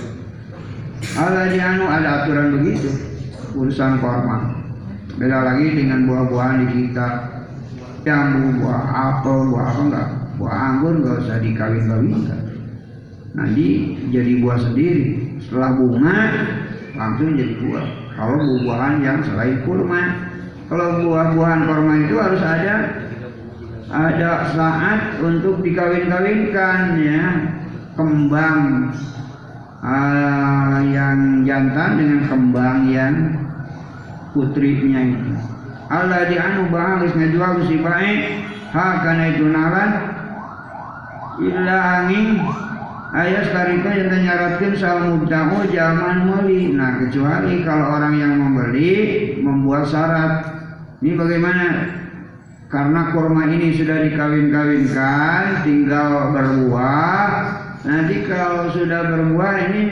[1.15, 2.91] Ada anu ada aturan begitu
[3.55, 4.55] urusan korma.
[5.19, 7.09] Beda lagi dengan buah-buahan di kita.
[8.07, 10.09] Jambu, buah apel, buah apa enggak?
[10.39, 12.43] Buah anggur enggak usah dikawin-kawinkan.
[13.35, 13.67] Nanti
[14.15, 15.07] jadi buah sendiri.
[15.43, 16.19] Setelah bunga
[16.95, 17.87] langsung jadi buah.
[18.19, 20.03] Kalau buah-buahan yang selain kurma,
[20.67, 22.75] kalau buah-buahan korma itu harus ada
[23.89, 27.25] ada saat untuk dikawin-kawinkan ya
[27.97, 28.93] kembang
[29.81, 33.15] uh, yang jantan dengan kembang yang
[34.37, 35.33] putrinya itu.
[35.89, 38.21] Allah di anu bahang ngejual si baik
[38.77, 40.08] ha kana itu nalan
[41.43, 42.43] illa angin.
[43.09, 46.77] Ayat karika yang menyaratkan sal mubtahu zaman muli.
[46.77, 48.93] Nah kecuali kalau orang yang membeli
[49.41, 50.45] membuat syarat.
[51.01, 51.67] Ini bagaimana?
[52.69, 57.29] Karena kurma ini sudah dikawin-kawinkan tinggal berbuah.
[57.89, 59.85] Nanti kalau sudah berbuah ini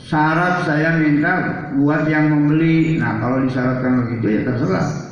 [0.00, 2.96] syarat saya minta buat yang membeli.
[2.96, 5.11] Nah kalau disyaratkan begitu ya terserah.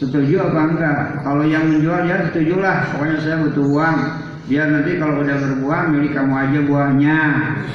[0.00, 1.00] Setuju apa enggak?
[1.20, 2.96] Kalau yang menjual ya setujulah.
[2.96, 3.98] Pokoknya saya butuh uang.
[4.48, 7.18] Biar nanti kalau udah berbuah milik kamu aja buahnya.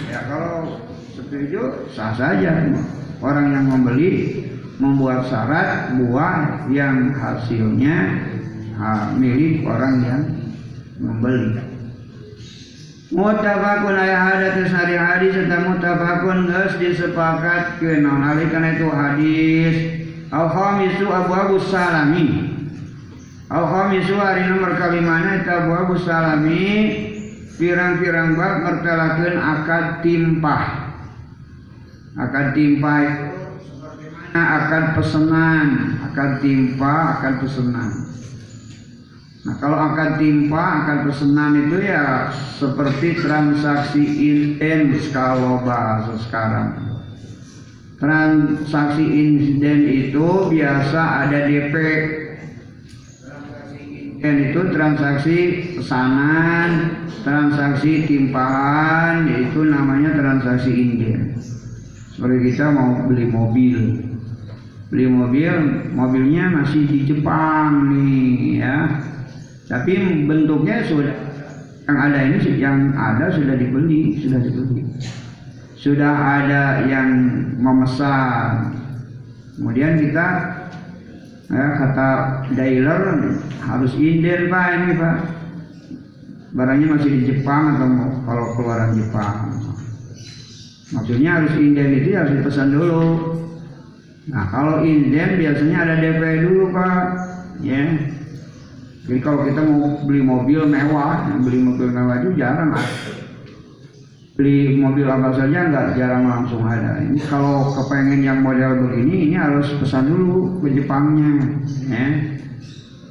[0.09, 0.81] Ya kalau
[1.13, 2.65] setuju sah saja.
[3.21, 4.41] Orang yang membeli
[4.81, 8.27] membuat syarat buah yang hasilnya
[8.75, 10.21] ha, milik orang yang
[10.99, 11.61] membeli.
[13.13, 21.05] Mutafakun ayah hari hadis serta mutafakun ges disepakat ke non karena itu hadis al khamisu
[21.09, 22.27] abu abu salami.
[23.49, 26.65] Al khamisu hari nomor kalimana itu abu abu salami.
[27.55, 30.63] Pirang-pirang bab mertelakeun akad timpah.
[32.15, 33.01] Akad timpah
[34.35, 38.05] akad pesenan akad timpah akad pesenan
[39.45, 46.97] Nah kalau akan timpa, akan pesanan itu ya seperti transaksi intens kalau bahasa sekarang.
[47.95, 51.73] Transaksi insiden itu biasa ada DP.
[54.19, 55.37] Dan itu transaksi
[55.77, 56.69] pesanan,
[57.21, 61.37] transaksi timpaan, yaitu namanya transaksi insiden.
[62.15, 63.79] Seperti kita mau beli mobil,
[64.89, 65.53] beli mobil,
[65.93, 68.77] mobilnya masih di Jepang nih ya
[69.65, 69.97] tapi
[70.29, 71.13] bentuknya sudah
[71.85, 74.84] yang ada ini yang ada sudah dibeli, sudah dibeli.
[75.85, 77.13] Sudah ada yang
[77.61, 78.73] memesan.
[79.53, 80.27] Kemudian kita
[81.45, 82.09] ya, kata
[82.57, 83.01] dealer
[83.61, 85.17] harus inden pak ini pak.
[86.57, 89.61] Barangnya masih di Jepang atau kalau keluaran Jepang.
[90.89, 93.05] Maksudnya harus inden itu harus dipesan dulu.
[94.33, 96.97] Nah kalau inden biasanya ada DP dulu pak,
[97.61, 97.93] ya.
[99.05, 102.89] Jadi kalau kita mau beli mobil mewah, beli mobil mewah itu jarang lah.
[104.35, 106.99] Beli mobil apa saja nggak jarang langsung ada.
[106.99, 111.55] Ini kalau kepengen yang model begini ini harus pesan dulu ke Jepangnya,
[111.87, 112.07] ya.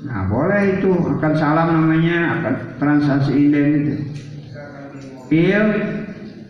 [0.05, 3.95] Nah boleh itu akan salam namanya akan transaksi inden itu.
[5.25, 5.65] Mobil,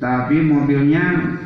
[0.02, 1.38] tapi mobilnya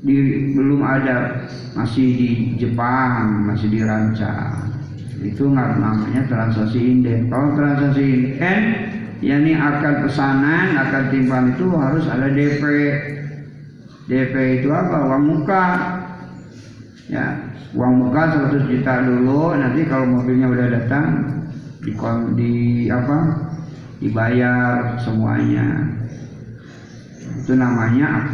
[0.00, 1.44] di, belum ada,
[1.76, 4.72] masih di Jepang, masih dirancang.
[5.20, 7.28] Itu nggak namanya transaksi inden.
[7.28, 8.60] Kalau transaksi inden
[9.22, 12.62] yakni akan pesanan, akan timbang itu harus ada DP.
[14.10, 15.08] DP itu apa?
[15.08, 15.64] Uang muka.
[17.06, 21.06] Ya, uang muka 100 juta dulu, nanti kalau mobilnya udah datang
[21.80, 21.94] di,
[22.34, 22.52] di
[22.90, 23.18] apa?
[24.02, 25.86] dibayar semuanya.
[27.38, 28.26] Itu namanya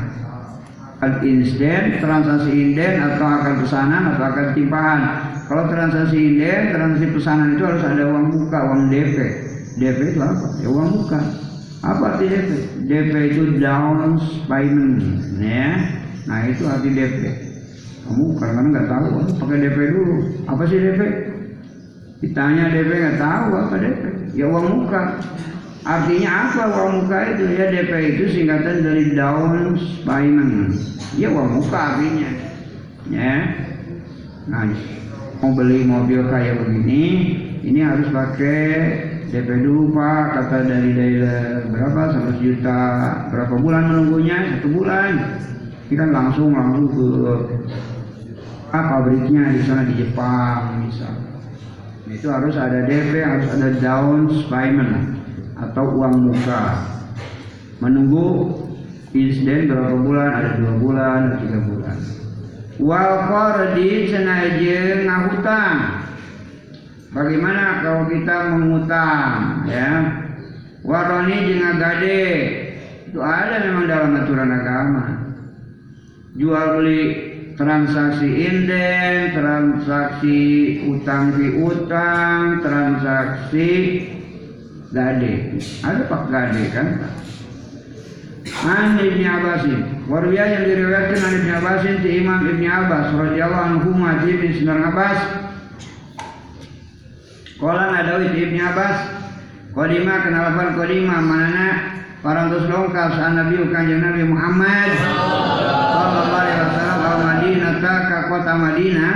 [0.96, 5.00] akad insiden, transaksi inden atau akan pesanan atau akan timpahan.
[5.44, 9.16] Kalau transaksi inden, transaksi pesanan itu harus ada uang muka, uang DP.
[9.78, 10.46] DP itu apa?
[10.58, 11.20] Ya uang muka.
[11.86, 12.50] Apa arti DP?
[12.90, 14.18] DP itu down
[14.50, 14.98] payment,
[15.38, 15.78] ya.
[16.26, 17.18] Nah itu arti DP.
[18.02, 19.06] Kamu kadang-kadang nggak tahu,
[19.38, 20.16] pakai DP dulu.
[20.50, 21.00] Apa sih DP?
[22.18, 24.02] Ditanya DP nggak tahu apa DP?
[24.34, 25.02] Ya uang muka.
[25.86, 27.44] Artinya apa uang muka itu?
[27.54, 30.74] Ya DP itu singkatan dari down payment.
[31.14, 32.30] Ya uang muka artinya.
[33.08, 33.36] Ya.
[34.48, 34.66] Nah,
[35.38, 37.04] mau beli mobil kayak begini,
[37.62, 38.64] ini harus pakai
[39.28, 42.16] DP dulu Pak, kata dari dealer berapa?
[42.32, 42.80] 100 juta.
[43.28, 44.56] Berapa bulan menunggunya?
[44.56, 45.36] Satu bulan.
[45.92, 47.08] Kita langsung langsung ke
[48.72, 51.28] ah, pabriknya di sana di Jepang misalnya.
[52.08, 55.20] Itu harus ada DP, harus ada down payment
[55.60, 56.88] atau uang muka.
[57.84, 58.56] Menunggu
[59.12, 60.28] insiden berapa bulan?
[60.40, 61.96] Ada dua bulan, ada tiga bulan.
[62.80, 64.56] Wal qardi cenah
[65.04, 65.97] ngahutang
[67.08, 69.90] Bagaimana kalau kita mengutang ya?
[70.84, 72.24] Waroni jeung gade
[73.08, 75.04] itu ada memang dalam aturan agama.
[76.36, 77.00] Jual beli
[77.56, 80.40] transaksi inden, transaksi
[80.86, 83.68] utang piutang, transaksi
[84.92, 85.56] gade.
[85.80, 86.88] Ada pak gade kan?
[88.58, 93.90] An Ibn Abbasin Warwiyah yang diriwayatkan an Ibn Abbasin di Imam Ibn Abbas radhiyallahu anhu
[93.92, 95.47] Mati bin Abbas
[97.58, 98.98] Kala ngadawi di Ibnu Abbas.
[99.74, 101.18] Kodima kenalapan kodima?
[101.18, 101.90] Mana?
[102.22, 104.94] Parantos longkap sa Nabi kanjeng Nabi Muhammad.
[104.94, 109.14] Sallallahu alaihi wasallam al Madinah ka kota Madinah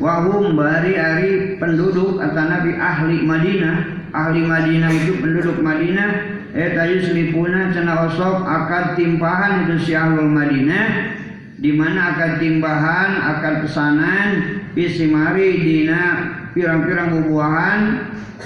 [0.00, 4.08] Wahum bari ari penduduk atau Nabi ahli Madinah.
[4.16, 6.10] Ahli Madinah itu penduduk Madinah.
[6.56, 11.12] Eta yuslipuna cena osok akad timpahan itu si ahlul Madinah.
[11.60, 14.28] Di mana akan timbahan akan pesanan
[14.72, 17.80] pisimari dina pirang-pirang bubuahan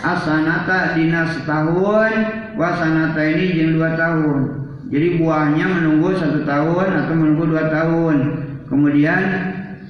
[0.00, 2.12] asanata dina setahun
[2.54, 4.40] wasanata ini jeng dua tahun.
[4.86, 8.16] Jadi buahnya menunggu satu tahun atau menunggu dua tahun.
[8.70, 9.22] Kemudian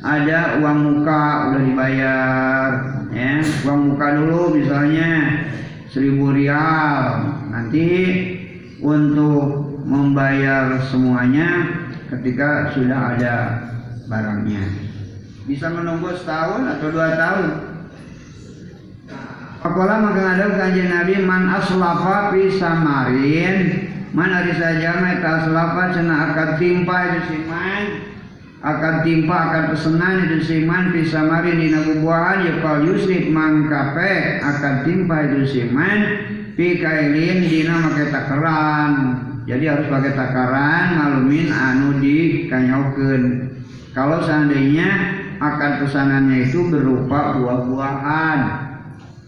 [0.01, 2.69] ada uang muka udah dibayar
[3.13, 3.45] ya.
[3.69, 5.11] Uang muka dulu misalnya
[5.93, 7.29] seribu rial.
[7.53, 7.89] Nanti
[8.81, 11.49] untuk membayar semuanya
[12.09, 13.35] ketika sudah ada
[14.09, 14.65] barangnya.
[15.45, 17.66] Bisa menunggu setahun atau dua tahun
[19.67, 23.91] Pakola maka ada kanjeng Nabi man aslafa fi samarin.
[24.15, 27.83] Man ari saja meta aslafa cenah akan timpa itu siman
[28.63, 31.59] akan timpa akan pesenan itu siman fi samarin.
[31.59, 35.99] Dina bubuahan ya kal yusrif mangkape akan timpa itu siman
[36.55, 38.93] fi kailin dina make takaran.
[39.51, 43.51] Jadi harus pakai takaran malumin anu di kanyokeun.
[43.91, 48.66] Kalau seandainya akan pesanannya itu berupa buah-buahan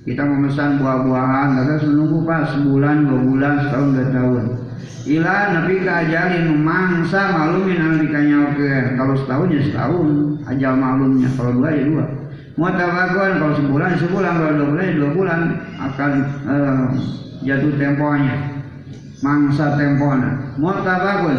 [0.08, 4.44] kita memesan buah-buahan, harus menunggu pas sebulan, dua bulan, setahun, dua tahun.
[5.08, 8.96] Ila nabi keajalin mangsa malumin anu dikanyakeun.
[8.96, 10.08] Kalau setahun ya setahun,
[10.48, 11.28] ajal malumnya.
[11.36, 12.04] Kalau dua ya dua.
[12.58, 15.40] Mutabakun kalau sebulan sebulan, kalau dua bulan ya dua bulan
[15.76, 16.12] akan
[16.44, 16.84] uh,
[17.44, 18.36] jatuh temponya.
[19.20, 20.56] Mangsa tempona.
[20.56, 21.36] Mutabakun.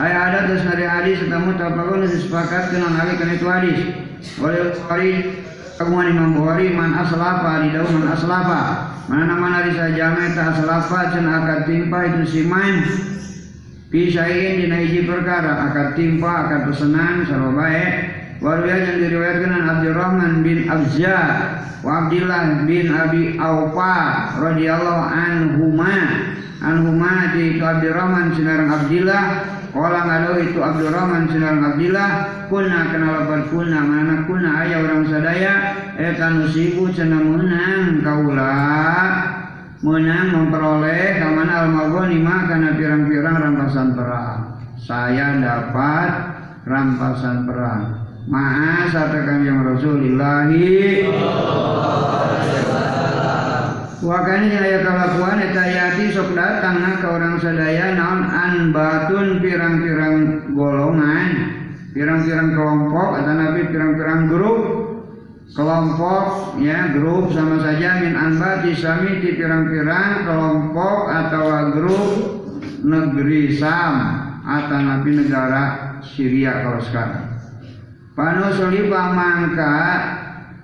[0.00, 3.78] Ayat ada terus dari hadis serta mutabakun disepakatkan hari kan itu hadis.
[4.40, 5.39] Oleh Bukhari
[5.80, 8.92] Kaguman Imam Bukhari man aslafa di daun man aslafa.
[9.08, 12.84] Mana nama nari saja meta aslafa cen akad timpa itu siman.
[13.88, 18.12] Pisain di naiji perkara akad timpa akad pesanan sama baik.
[18.44, 21.20] Warga yang diriwayatkan Abdurrahman bin Abza
[21.80, 23.96] wa Abdullah bin Abi Aufa
[24.36, 25.96] radhiyallahu anhuma
[26.60, 29.24] anhuma di Abdurrahman sinarang Abdullah
[29.70, 32.10] Kala ngalau itu Abdurrahman sinar Abdillah
[32.50, 35.54] Kuna kenalapan kuna mana kuna ayah orang sadaya
[35.94, 38.58] Eta nusibu cena menang kaula
[39.80, 44.60] Menang memperoleh Kamana al-magoni karena pirang-pirang rampasan perang.
[44.76, 46.10] Saya dapat
[46.68, 47.82] rampasan perang.
[48.28, 51.08] Maha satu kanjeng Rasulillahi
[54.00, 58.24] Wakani aya kalakuan eta yati sok datang ke orang sadaya naon?
[58.32, 60.16] Anbatun pirang-pirang
[60.56, 61.28] golongan
[61.92, 64.60] pirang-pirang kelompok atau nabi pirang-pirang grup.
[65.50, 71.44] Kelompok ya grup sama saja min anbati sami di pirang-pirang kelompok atau
[71.76, 72.04] grup
[72.80, 73.94] negeri Sam
[74.48, 75.62] atau nabi negara
[76.00, 77.26] Syria kalau sekarang.
[78.16, 79.76] Panusuli pamangka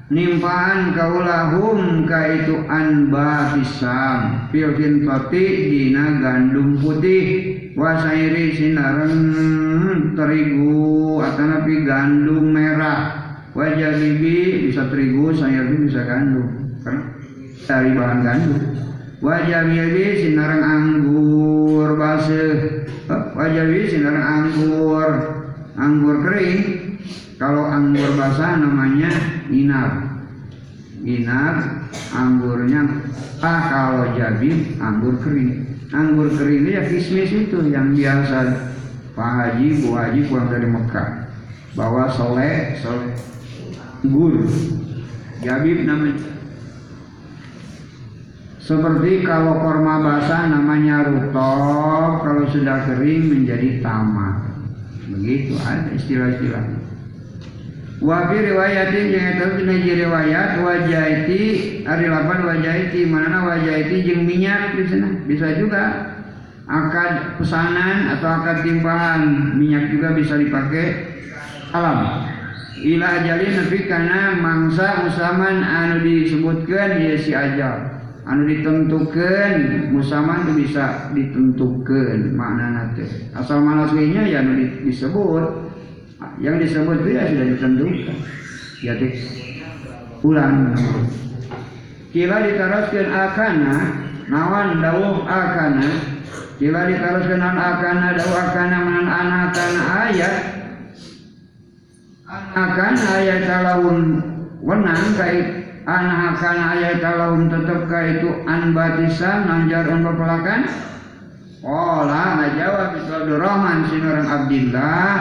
[0.07, 4.51] nimpaan kaulahum ka itu anba pisang.
[4.55, 7.55] Pilkin toti dina gandum putih.
[7.77, 9.15] Wasairi sinaren
[10.17, 13.25] terigu atau gandum merah.
[13.53, 16.77] Wajah bibi bisa terigu sayur bisa gandum.
[16.85, 16.97] Kan?
[17.67, 18.61] Dari bahan gandum.
[19.21, 22.45] Wajah bibi sinarang anggur base
[23.09, 25.11] wajah bibi anggur.
[25.77, 26.86] Anggur kering
[27.37, 29.13] kalau anggur basah namanya
[29.53, 29.93] inar.
[31.05, 31.55] Inar
[32.17, 33.05] anggurnya
[33.45, 35.77] ah kalau jadi anggur kering.
[35.93, 38.73] Anggur kering ya kismis itu yang biasa
[39.13, 41.29] Pak Haji, Bu Haji pulang dari Mekah.
[41.77, 43.13] Bawa soleh, soleh
[44.01, 44.49] anggur.
[45.45, 46.33] Jabib namanya.
[48.67, 54.43] Seperti kalau korma basah namanya rutop, kalau sudah kering menjadi tamat.
[55.07, 56.86] Begitu ada istilah-istilahnya.
[57.97, 61.43] Wa fi riwayatin jeung eta dina riwayat wajaiti
[61.89, 65.09] ari lapan wajaiti manana wajaiti jeung minyak di sana.
[65.25, 66.13] Bisa juga
[66.69, 71.17] akad pesanan atau akad timpahan minyak juga bisa dipakai
[71.73, 72.29] alam.
[72.77, 77.97] Ila ajalin nepi kana mangsa musaman anu disebutkan ya si ajal.
[78.29, 83.09] Anu ditentukan musaman itu bisa ditentukan makna teh.
[83.33, 85.66] Asal malas ya anu disebut
[86.43, 88.17] yang disebut itu ya sudah ditentukan.
[88.85, 88.95] Ya
[90.25, 90.77] ulang.
[92.11, 93.75] Kila ditaroskan akana
[94.27, 95.89] nawan dawuh akana.
[96.57, 100.35] Kila ditaroskan an akana dawuh akana manan anakana ayat.
[102.57, 103.99] Akan ayat talawun
[104.59, 105.47] wenang kait
[105.87, 110.61] anak akan ayat talawun tetap kaitu an batisan nanjar un pepelakan
[111.67, 115.15] Olah ngajawab Abdurrahman sinurang Abdillah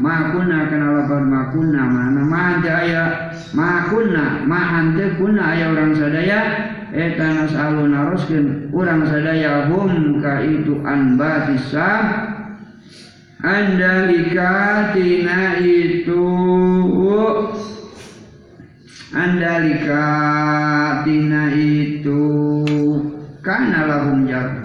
[0.00, 3.04] makuna kana lapan makuna mana mah aya
[3.52, 6.40] makuna ma ante kuna aya orang sadaya
[6.90, 11.92] eta nasalu naroskeun urang sadaya hum ka itu an batisa.
[13.40, 16.20] Andalika tina itu
[19.16, 20.04] andalika
[21.08, 22.20] tina itu
[23.40, 24.60] kana lahum jar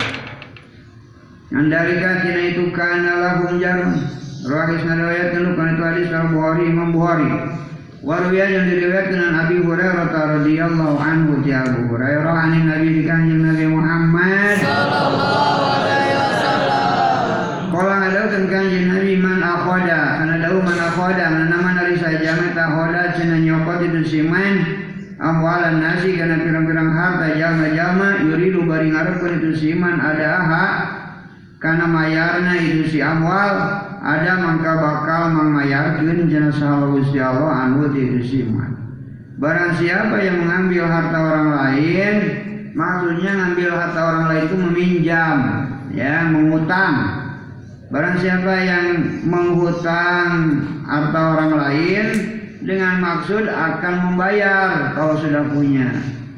[1.55, 3.63] andalika tina itu kana lahum
[4.45, 7.29] jar Rawahis riwayatkan bukan itu hadis al Bukhari Imam Bukhari.
[8.05, 13.41] Warwiyah yang diriwayatkan dengan Abi Hurairah radhiyallahu anhu di Abu Hurairah anin Nabi di kanjeng
[13.41, 14.55] Nabi Muhammad.
[14.61, 17.73] Sallallahu alaihi wasallam.
[17.73, 20.01] Kala ngadaukeun kanjeng Nabi man akhoda.
[20.21, 24.53] Kana dau man akhoda mana nama dari saja meta akhoda cenah nyokot itu siman
[25.17, 30.67] amwalan nasi kana pirang-pirang harta jalma-jalma yuridu bari ngarepkeun itu siman ada aha
[31.57, 38.77] karena mayarna itu si amwal ada mangka bakal mengmayarkan jenazah Gusti Allah anu diusiman.
[39.41, 42.15] Barang siapa yang mengambil harta orang lain,
[42.77, 45.37] maksudnya ngambil harta orang lain itu meminjam,
[45.91, 46.95] ya, mengutang.
[47.89, 48.87] Barang siapa yang
[49.25, 50.29] menghutang
[50.85, 52.05] harta orang lain
[52.61, 55.89] dengan maksud akan membayar kalau sudah punya,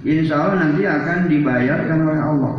[0.08, 2.56] insya Allah nanti akan dibayarkan oleh Allah.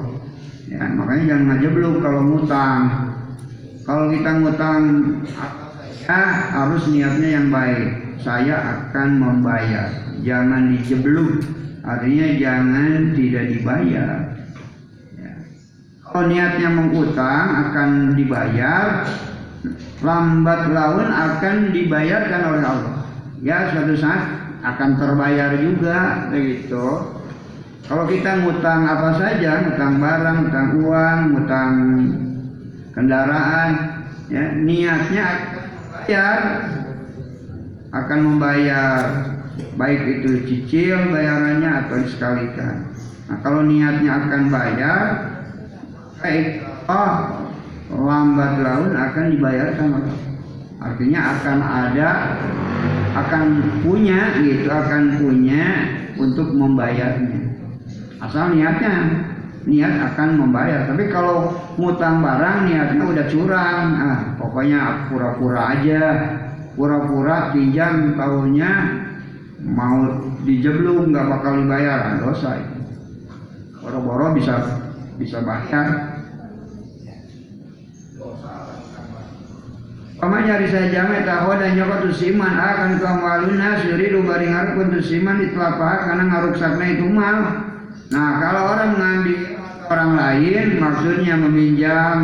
[0.69, 3.08] Ya, makanya jangan ngajeblok kalau ngutang.
[3.89, 4.85] Kalau kita ngutang
[6.05, 6.21] ya
[6.53, 8.21] harus niatnya yang baik.
[8.21, 9.89] Saya akan membayar.
[10.21, 11.41] Jangan dijebluk.
[11.81, 14.37] Artinya jangan tidak dibayar.
[15.17, 15.33] Ya.
[16.05, 19.09] Kalau niatnya mengutang akan dibayar,
[20.05, 22.97] lambat laun akan dibayarkan oleh Allah.
[23.41, 27.17] Ya suatu saat akan terbayar juga begitu.
[27.89, 31.73] Kalau kita ngutang apa saja, ngutang barang, ngutang uang, ngutang
[32.99, 33.71] kendaraan
[34.27, 35.27] ya niatnya
[35.95, 36.41] bayar
[37.95, 39.03] akan membayar
[39.79, 42.91] baik itu cicil bayarannya atau disekalikan.
[43.31, 45.03] Nah kalau niatnya akan bayar
[46.19, 47.15] baik oh
[47.95, 49.89] lambat laun akan dibayarkan
[50.83, 52.11] artinya akan ada
[53.15, 53.45] akan
[53.87, 55.67] punya gitu akan punya
[56.19, 57.47] untuk membayarnya.
[58.19, 58.95] Asal niatnya
[59.69, 60.89] niat akan membayar.
[60.89, 66.05] Tapi kalau ngutang barang niatnya udah curang, ah pokoknya pura-pura aja,
[66.73, 68.73] pura-pura pinjam tahunya
[69.69, 70.09] mau
[70.49, 72.79] dijeblung nggak bakal dibayar, ah, dosa itu.
[73.85, 74.57] Boro-boro bisa
[75.21, 76.17] bisa bayar.
[80.19, 86.11] Pamanya risa jame tahu dan nyokot tusiman akan kamaluna suri baring harapun tusiman itu apa
[86.11, 87.39] karena ngaruksakna itu mal.
[88.11, 89.58] Nah kalau orang mengambil
[89.89, 92.19] orang lain maksudnya meminjam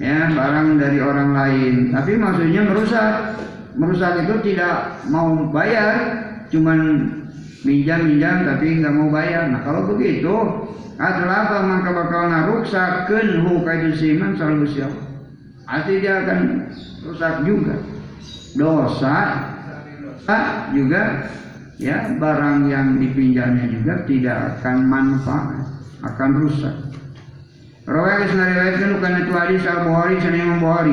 [0.00, 1.74] ya barang dari orang lain.
[1.92, 3.14] Tapi maksudnya merusak.
[3.78, 7.06] Merusak itu tidak mau bayar cuman
[7.62, 9.46] minjam minjam tapi nggak mau bayar.
[9.52, 10.34] Nah kalau begitu
[10.98, 14.90] adalah apa maka bakal naruksakeun hu kaitu siman selalu siap
[15.62, 16.66] pasti dia akan
[17.06, 17.78] rusak juga.
[18.58, 19.16] Dosa
[20.02, 20.38] dosa
[20.74, 21.30] juga
[21.78, 25.77] ya barang yang dipinjamnya juga tidak akan manfaat
[26.14, 26.76] akan rusak
[27.88, 30.92] Rawai riwayatkan bukan itu hadis Al Bukhari sana Imam Bukhari.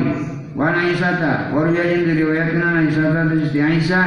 [0.56, 4.06] Wa Aisyah, wa yang diriwayatkan Aisyah dari Siti Aisyah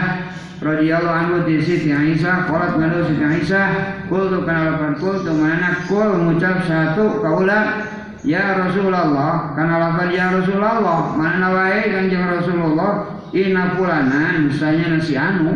[0.57, 3.67] radhiyallahu anhu di Siti Aisyah, qalat ngadu Siti Aisyah,
[4.09, 7.85] qultu kana lapan qultu mana qul mengucap satu kaula
[8.19, 15.55] Ya Rasulullah, karena lapan ya Rasulullah, mana wae kanjeng Rasulullah, ina fulana misalnya nasi anu,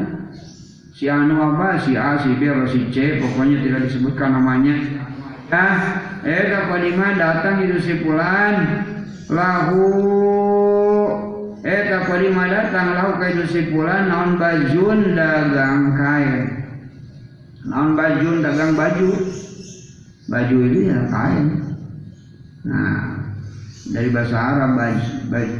[0.95, 4.79] si anu apa, si A, si B, atau si C, pokoknya tidak disebutkan namanya.
[6.23, 8.81] Eh kalima datang itu si pulan
[9.29, 9.85] lahu
[11.61, 16.41] eta kalima datang lahu ka itu si pulan naon bajun dagang kain
[17.69, 19.09] naon bajun dagang baju?
[20.23, 21.47] Baju ini ya kain
[22.63, 23.19] nah
[23.91, 25.57] dari bahasa Arab baju, baju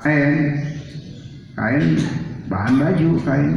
[0.00, 0.36] kain
[1.58, 1.84] kain
[2.48, 3.52] bahan baju kain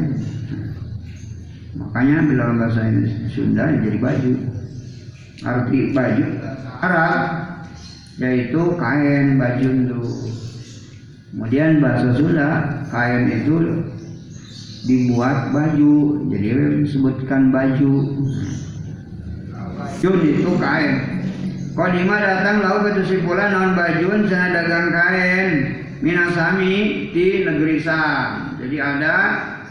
[1.77, 2.83] makanya bila bahasa
[3.31, 4.52] Sunda jadi baju
[5.43, 6.25] arti baju
[6.83, 7.21] Arab
[8.19, 10.03] yaitu kain baju itu.
[11.33, 12.49] Kemudian bahasa Sunda
[12.93, 13.55] kain itu
[14.85, 15.93] dibuat baju
[16.29, 17.93] jadi disebutkan baju.
[19.79, 20.95] Baju itu kain.
[21.73, 25.49] Kodima datang lalu kesimpulan non bajun sana dagang kain.
[26.03, 28.59] Minasami di negeri Sam.
[28.59, 29.15] Jadi ada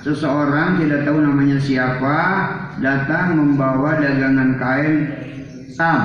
[0.02, 2.18] seseorang tidak tahu namanya siapa
[2.82, 4.94] datang membawa dagangan kain
[5.72, 6.00] Sam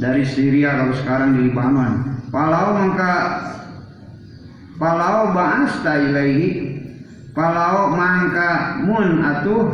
[0.00, 1.92] dari Syria kalau sekarang di Lebanon.
[2.30, 3.14] Palau maka
[4.78, 6.78] palau ba'asta ilaihi
[7.34, 9.66] palau mangka mun atuh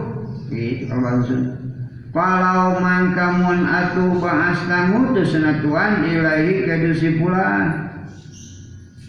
[0.50, 1.36] itu kalau bahasa
[2.16, 7.92] Palau mangka mun atuh ba'asta ngutus senatuan ilaihi kedusi pulan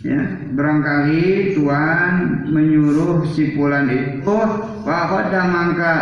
[0.03, 0.22] ya
[0.53, 2.13] barangkali Tuhan
[2.51, 4.38] menyuruh si pulan itu
[4.84, 5.95] bahwa mangka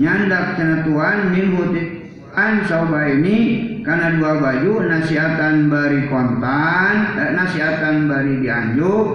[0.00, 1.52] nyandak senatuan min
[2.34, 3.38] an soba ini
[3.86, 9.08] karena dua baju nasiatan bari kontan eh, nasiatan bari dianjuk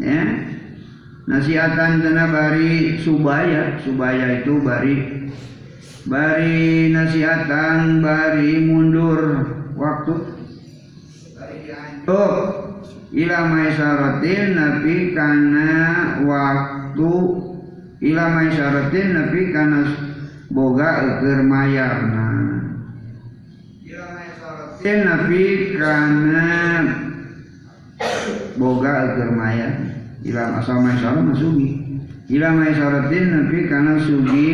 [0.00, 0.24] ya.
[1.26, 4.96] Nasiatan karena bari subaya subaya itu bari
[6.06, 9.20] bari nasiatan bari mundur
[9.76, 10.14] waktu.
[11.36, 12.34] Dianjuk
[13.12, 15.70] ila maisaratin nabi karena
[16.24, 17.14] waktu.
[17.96, 20.05] Ila maisaratin nabi karena
[20.50, 22.26] boga keur mayarna.
[24.86, 26.46] Nabi karena
[28.54, 29.72] boga keur mayar
[30.22, 31.98] ila asal maisarah masugi
[32.30, 34.50] ila maisaratin nabi karena sugi.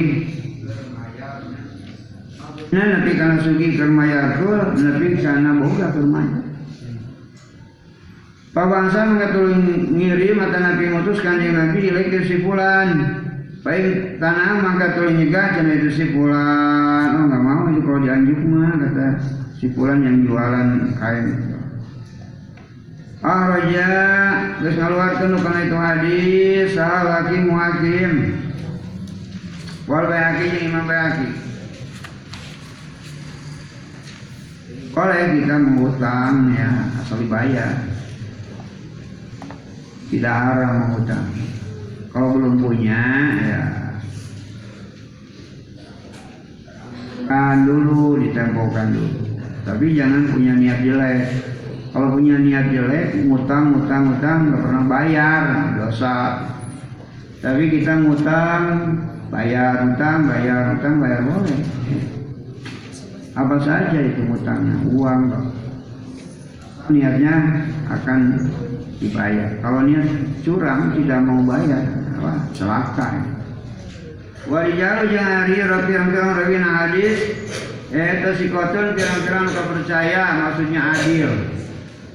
[2.72, 4.40] Nah, nabi karena sugi keur mayar
[4.80, 6.42] nabi karena boga keur mayar.
[8.52, 13.21] Pabangsa mengatulun ngirim mata Nabi mutuskan yang Nabi ilaik kesimpulan
[13.62, 17.14] Baik tanah tuluy nyegah cenah itu si pulan.
[17.14, 19.08] Oh enggak mau itu kalau dianjuk mah kata
[19.54, 21.54] si pulan yang jualan kain.
[23.22, 23.90] Ah raja
[24.58, 28.34] geus ngaluarkeun kana itu hadis sahal hakim muhakim.
[29.86, 31.28] Wal bayaki jeung Imam Bayaki.
[34.90, 37.78] Kalau kita mengutang ya asal dibayar.
[40.10, 41.30] Tidak haram mengutang.
[42.12, 43.04] Kalau belum punya
[43.40, 43.62] ya
[47.24, 49.12] kan dulu ditempokan dulu.
[49.64, 51.20] Tapi jangan punya niat jelek.
[51.92, 55.42] Kalau punya niat jelek, ngutang, ngutang, ngutang, nggak pernah bayar,
[55.76, 56.16] dosa.
[57.44, 58.64] Tapi kita ngutang,
[59.28, 61.60] bayar, ngutang, bayar, ngutang, bayar boleh.
[63.36, 65.61] Apa saja itu ngutangnya, uang kok.
[66.90, 67.36] Niatnya
[67.86, 68.20] akan
[68.98, 69.50] dibayar.
[69.62, 70.06] Kalau niat
[70.42, 71.84] curang tidak mau bayar,
[72.18, 73.22] wah celaka.
[74.50, 77.18] Walijalu jangan hari rapi yang rawi hadis
[77.92, 81.28] Eta sikotun pirang-pirang kepercaya maksudnya adil.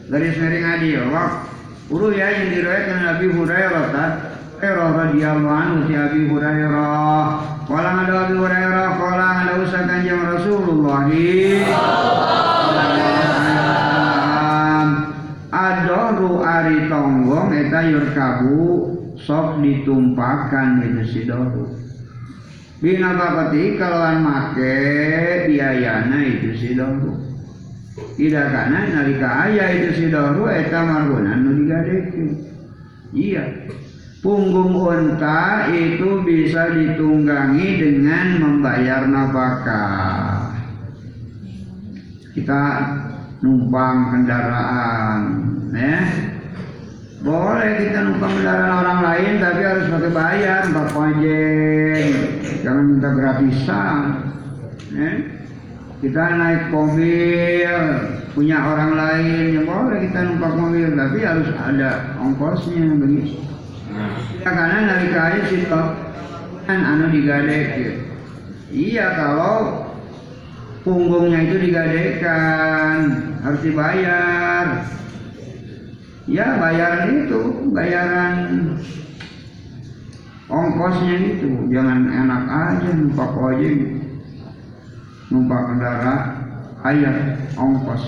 [0.10, 1.02] Garis miring adil.
[1.14, 1.54] Wak.
[1.94, 4.12] Uru ya yang diriwayatkan Nabi Hurairah tak
[4.58, 7.26] Hurairah radhiyallahu anhu si Abi Hurairah.
[7.70, 11.06] Kala ada Abi Hurairah, kala ada usah kanjeng Rasulullah.
[11.06, 12.57] Adoru
[16.48, 18.64] ari tonggong eta yurkabu
[19.20, 21.76] sok ditumpakan itu si doru.
[22.78, 24.78] Bina bapati kalawan make
[25.50, 27.18] biayana itu si doru.
[28.18, 32.30] Tidak karena nalika ayah itu si doru eta margunan nu digadekeun.
[33.14, 33.44] Iya.
[34.18, 40.58] Punggung unta itu bisa ditunggangi dengan membayar nafkah.
[42.34, 42.62] Kita
[43.42, 45.22] numpang kendaraan,
[45.74, 46.27] ya.
[47.28, 52.08] Boleh kita numpang kendaraan orang lain tapi harus pakai bayar, empat ojek.
[52.64, 54.00] Jangan minta gratisan.
[54.96, 55.12] Ya.
[56.00, 57.76] Kita naik mobil
[58.32, 63.44] punya orang lain ya boleh kita numpang mobil tapi harus ada ongkosnya begitu.
[64.40, 65.82] Ya karena nalika aja situ
[66.64, 67.94] kan anu digadek ya.
[68.72, 69.90] Iya kalau
[70.88, 72.98] punggungnya itu digadekan
[73.44, 74.86] harus dibayar.
[76.28, 78.36] Ya bayaran itu bayaran
[80.52, 81.72] ongkosnya itu.
[81.72, 83.96] Jangan enak aja numpak ojek.
[85.32, 86.20] Numpak kendaraan
[86.84, 88.04] ayat ongkos.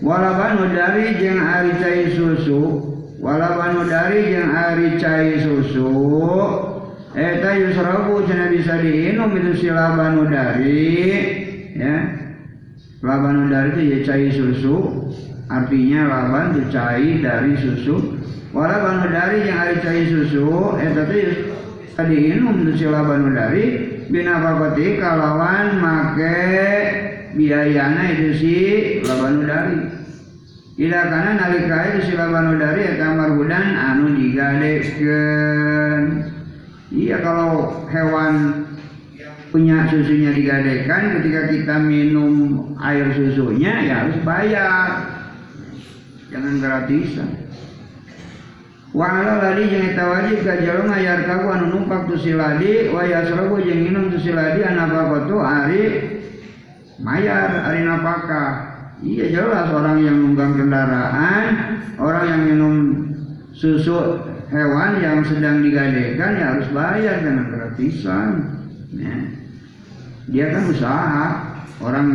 [0.00, 2.84] Walaban dari jeng ari cai susu
[3.20, 5.88] walaban dari jeng ari cai susu
[7.16, 10.84] eta yusrabu cenah bisa diinum itu si labanu dari
[11.76, 11.96] ya.
[13.00, 14.76] Labanu dari itu ya cai susu
[15.46, 18.18] artinya laban itu cai dari susu.
[18.56, 21.52] Walaban dari yang ari cai susu eta teh
[21.96, 23.64] bisa diinum itu si labanu dari
[24.12, 28.56] bina babati kalawan make biayana itu si
[29.00, 29.96] labanu dari
[30.76, 36.04] Ila kana nalika itu si labanu dari eta marhudan anu digadekeun
[36.92, 38.64] Iya kalau hewan
[39.48, 45.15] punya susunya digadekan ketika kita minum air susunya ya harus bayar
[46.36, 47.30] jangan gratisan
[48.96, 53.60] Wala ladi jeung eta wajib ka jalma yar kagu anu numpak tu siladi wa yasrabu
[53.60, 55.84] jeung minum tu siladi anapa tu ari
[56.96, 58.72] mayar ari napaka.
[59.04, 61.44] Iya jelas orang yang nunggang kendaraan,
[62.00, 62.74] orang yang minum
[63.52, 64.16] susu
[64.48, 68.28] hewan yang sedang digadekan ya harus bayar dengan gratisan.
[68.96, 69.16] Ya.
[70.32, 71.26] Dia kan usaha,
[71.84, 72.08] orang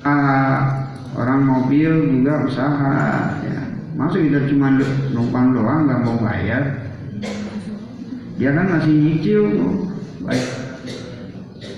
[0.00, 0.83] uh,
[1.14, 1.90] orang mobil
[2.20, 2.98] juga usaha.
[3.42, 3.60] Ya.
[3.94, 4.74] Masa kita cuma
[5.14, 6.62] numpang doang nggak mau bayar?
[8.38, 9.42] Dia kan masih nyicil.
[10.26, 10.46] Baik.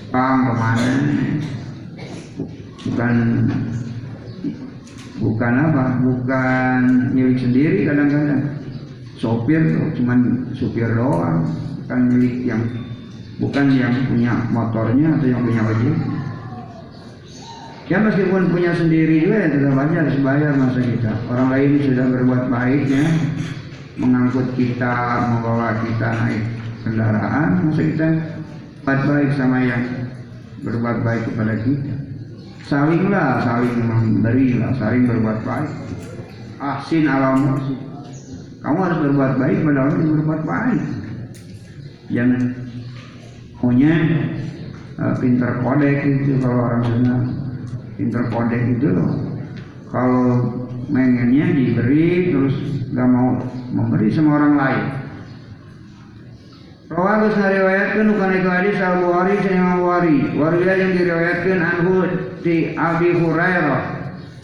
[0.09, 0.93] Pang ke mana?
[2.87, 3.15] Bukan
[5.21, 5.85] bukan apa?
[6.01, 6.79] Bukan
[7.13, 8.57] milik sendiri kadang-kadang
[9.17, 10.19] sopir tuh cuman
[10.53, 11.41] supir doang
[11.83, 12.61] bukan milik yang
[13.41, 15.97] bukan yang punya motornya atau yang punya ojek
[17.87, 22.05] ya meskipun punya sendiri juga ya tetap aja harus bayar masa kita orang lain sudah
[22.11, 23.05] berbuat baiknya
[23.97, 24.93] mengangkut kita
[25.31, 26.43] membawa kita naik
[26.83, 28.07] kendaraan masa kita
[28.83, 29.83] berbuat baik sama yang
[30.63, 31.95] berbuat baik kepada kita
[32.67, 35.71] salinglah saling memberilah saling berbuat baik
[36.59, 37.55] ahsin alam
[38.67, 40.81] kamu harus berbuat baik pada orang yang berbuat baik.
[42.11, 42.41] Jangan
[43.63, 43.93] punya
[44.99, 47.15] uh, pinter kodek itu kalau orang Sunda.
[47.97, 49.11] Pinter kodek itu loh.
[49.89, 50.53] Kalau
[50.87, 52.55] mengennya diberi terus
[52.93, 53.41] gak mau
[53.73, 54.83] memberi sama orang lain.
[56.87, 59.77] Rawagus ngariwayatkan bukan itu hadis Al Bukhari dan Imam.
[60.37, 62.05] Warga yang diriwayatkan anhu
[62.45, 63.83] di Abi Hurairah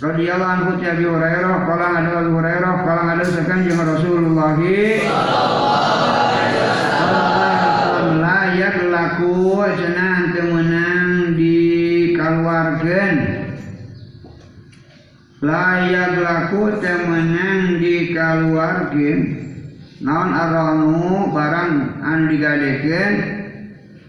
[0.03, 4.59] radhiyallahu anhu ti Abi Hurairah qala ada Abi Hurairah qala ada sakanjeng Rasulullah
[8.19, 10.12] layak laku cenah
[15.43, 19.19] layak laku teu meunang dikaluarkeun
[19.99, 23.13] naon aranu barang anu digadekeun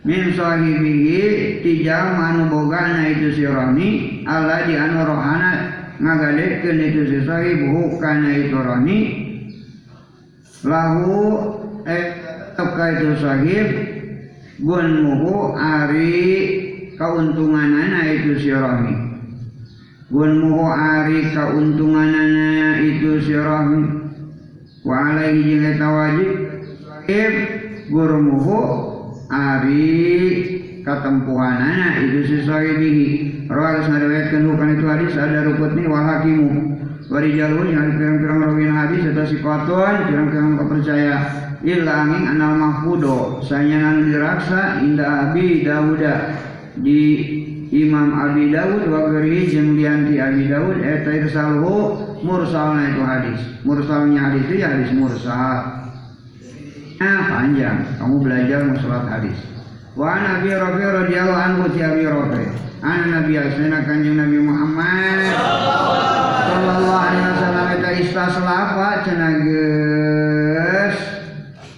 [0.07, 5.53] min sahibihi tijal manu bogana itu sirani Allah di anu rohana
[5.99, 7.67] ngagadekeun itu si sahib
[7.99, 8.99] kana itu rani
[10.63, 11.19] lahu
[11.83, 12.05] eh
[12.55, 13.69] teka itu sahib.
[14.55, 16.15] Gun muhu ari
[16.95, 19.04] kauntunganana itu si rani
[20.15, 23.83] gun muhu ari kauntunganana itu si rani
[24.87, 26.33] wa alaihi jeung eta wajib
[26.79, 27.35] sahib
[27.91, 28.59] gurmuhu
[29.27, 29.91] ari
[30.87, 36.49] katempuhanana itu si sahibihi Rawal ngariwayatkeun bukan itu hadis ada rukutni wal hakimu.
[37.13, 41.17] Warijalun yang pirang-pirang rawin hadis atau sikotun pirang-pirang kepercaya.
[41.61, 46.15] Illa angin anal mahfudo sanyangan diraksa indah abi Dawuda.
[46.81, 47.01] Di
[47.73, 53.41] Imam Abi Dawud wa geri jeung lianti Abi Dawud eta irsalhu mursalna itu hadis.
[53.65, 55.85] Mursalnya hadis itu ya hadis mursal.
[57.01, 57.85] Nah, panjang.
[58.01, 59.37] Kamu belajar musalat hadis.
[59.93, 62.45] Wa Nabi Rafi radhiyallahu anhu ti Abi Rafi.
[62.85, 65.25] Ana Nabi asna kanjeng Nabi Muhammad
[66.45, 70.97] sallallahu alaihi wasallam eta istaslafa cenah geus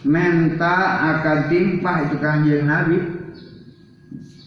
[0.02, 0.76] menta
[1.14, 3.15] akad timpah itu kanjeng Nabi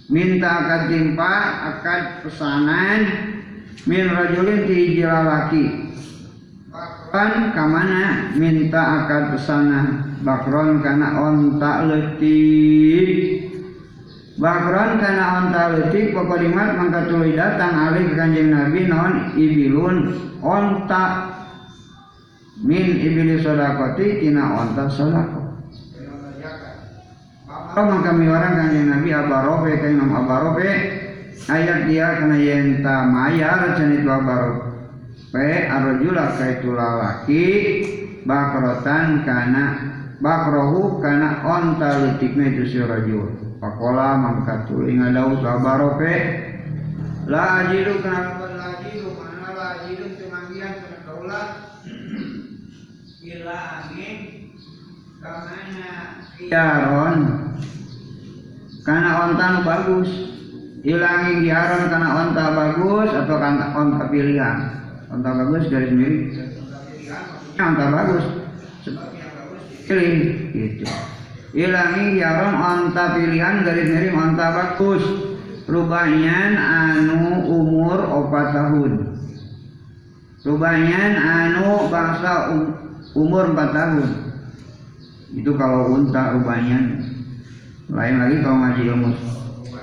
[0.10, 3.02] minta akad timpah akad pesanan
[3.86, 5.90] min rajulin ti lalaki
[7.10, 10.14] Bakron kamana minta akad pesanan.
[10.22, 13.50] Bakron kana onta letik
[14.38, 20.14] Bakron kana onta letik pokolimat mangka tuluy datang alih kanjeng Nabi non ibilun.
[20.46, 21.34] Onta
[22.62, 25.39] min ibili sodakoti tina onta sodako
[27.80, 30.68] Apa maka miwarang kanjeng Nabi Abarobe ka Imam Abarobe
[31.48, 37.46] ayat dia kena yenta mayar can itu Abarobe arjula ka itu lalaki
[38.28, 39.66] bakrotan kana
[40.20, 43.32] bakrohu kana onta letikna itu si rajul
[43.64, 46.16] pakola mangka tuluy ngadau ka Abarobe
[47.32, 51.40] la ajidu kana la ajidu mana la ajidu cemanggian kana
[53.88, 54.18] angin
[55.24, 55.92] kamana?
[56.36, 57.49] Kiaron
[58.90, 60.10] karena onta nu bagus
[60.82, 64.58] hilangin kiaron karena onta bagus atau karena onta pilihan?
[65.14, 66.18] Onta bagus dari sendiri.
[67.62, 68.26] Onta bagus
[69.86, 70.14] pilih
[70.58, 70.90] gitu
[71.54, 75.06] hilangin kiaron onta pilihan dari sendiri onta bagus.
[75.70, 79.22] Rubanyan anu umur opat tahun.
[80.42, 82.62] Rubanyan anu bangsa um,
[83.14, 84.10] umur 4 tahun.
[85.38, 87.19] Itu kalau unta rubanyan
[87.90, 89.10] lain lagi kalau ngaji ilmu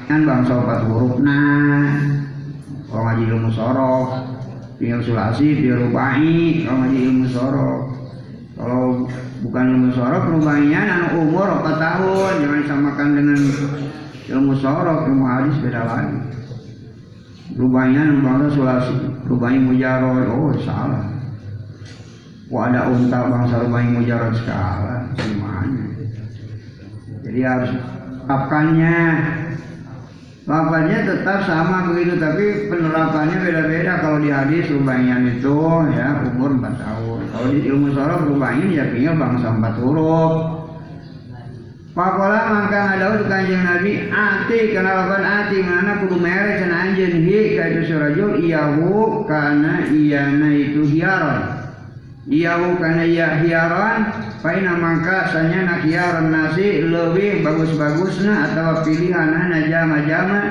[0.07, 0.55] kan bangsa
[0.87, 1.91] huruf nah
[2.87, 4.09] kalau ngaji ilmu sorof
[4.77, 7.83] tinggal sulasi dia rubai kalau ngaji ilmu sorof.
[8.57, 9.05] Kalau
[9.45, 12.33] bukan ilmu sorof rubanyan anu umur opat tahun?
[12.41, 13.41] Jangan disamakan dengan
[14.33, 16.19] ilmu sorof ilmu hadis beda lagi.
[17.57, 18.97] Rubanyan bangsa sulasi?
[19.29, 21.05] Rubai oh salah.
[22.47, 25.87] Wah ada unta bangsa rumah mujarab skala semuanya.
[27.27, 27.71] Jadi harus
[28.27, 28.99] apkannya
[30.47, 33.99] Lafaznya tetap sama begitu tapi penerapannya beda-beda.
[33.99, 35.59] Kalau di hadis rubayan itu
[35.91, 37.21] ya umur 4 tahun.
[37.35, 40.33] Kalau di ilmu sorof rubayan ya tinggal bangsa 4 huruf.
[41.99, 47.57] Pakola maka ngadau kanjeng Nabi ati kana lapan ati mana kudu mere cenah anjeun hi
[47.57, 51.56] ka itu surajul iyahu kana iyana itu hiaron
[52.27, 54.11] Iyahu kana ya hiaran
[54.43, 60.43] Paina mangka sanya nak hiaran nasi lebih bagus-bagusna atau pilihan jama-jama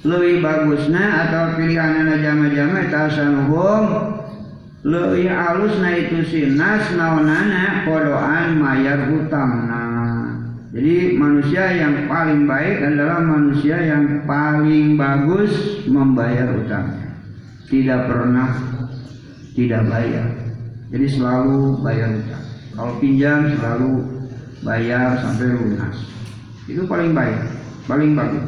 [0.00, 3.84] lebih bagusna atau pilihan jama-jama tasanuhum
[4.80, 9.84] lebih alusna itu sinas naonana podoan mayar hutangna
[10.72, 17.10] jadi manusia yang paling baik adalah manusia yang paling bagus membayar hutangnya.
[17.66, 18.54] Tidak pernah
[19.50, 20.39] tidak bayar
[20.90, 22.44] jadi selalu bayar utang.
[22.74, 23.90] Kalau pinjam selalu
[24.66, 25.96] bayar sampai lunas.
[26.66, 27.38] Itu paling baik,
[27.86, 28.46] paling bagus.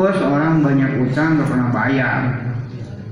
[0.00, 2.20] Terus orang banyak utang gak pernah bayar.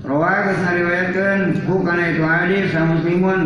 [0.00, 3.40] Rawai geus ngariwayatkeun bukan itu hadis sa muslimun.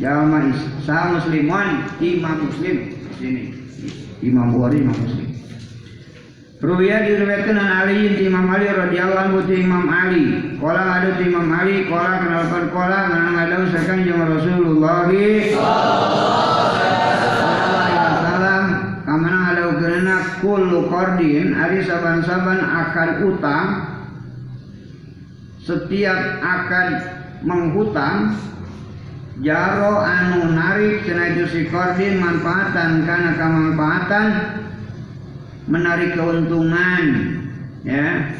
[0.00, 0.50] Jalma
[0.82, 1.68] sa muslimun
[2.00, 2.76] imam muslim
[3.20, 3.42] sini.
[4.24, 5.23] Imam Bukhari imam muslim.
[6.64, 10.56] Ruya diriwayatkan an Ali ti Imam Ali radhiyallahu anhu ti Imam Ali.
[10.56, 15.04] Kala ada ti Imam Ali, kala kenalkan kala nganang ada usahakan jeung Rasulullah.
[18.24, 18.64] Sallam
[19.04, 23.68] kamana kullu qardin ari saban-saban akan utang.
[25.60, 26.88] Setiap akan
[27.44, 28.40] menghutang
[29.44, 34.26] jaro anu narik cenah si qardin manfaatan kana kamanfaatan
[35.68, 37.04] menarik keuntungan
[37.84, 38.32] ya.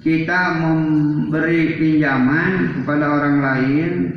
[0.00, 4.16] Kita memberi pinjaman kepada orang lain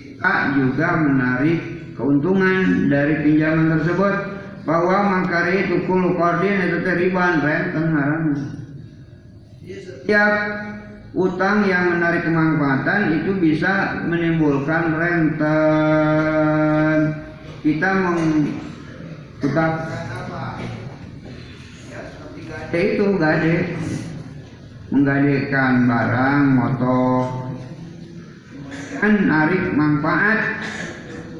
[0.00, 1.60] kita juga menarik
[1.92, 4.40] keuntungan dari pinjaman tersebut.
[4.60, 8.36] Bahwa mangkari itu kulu kordin itu teriban renten haram.
[9.64, 10.32] Setiap
[11.16, 16.30] utang yang menarik kemanfaatan itu bisa menimbulkan renten
[17.60, 18.20] kita meng
[22.78, 23.56] itu gade.
[24.90, 27.18] Menggadekan barang motor.
[28.98, 30.60] Kan narik manfaat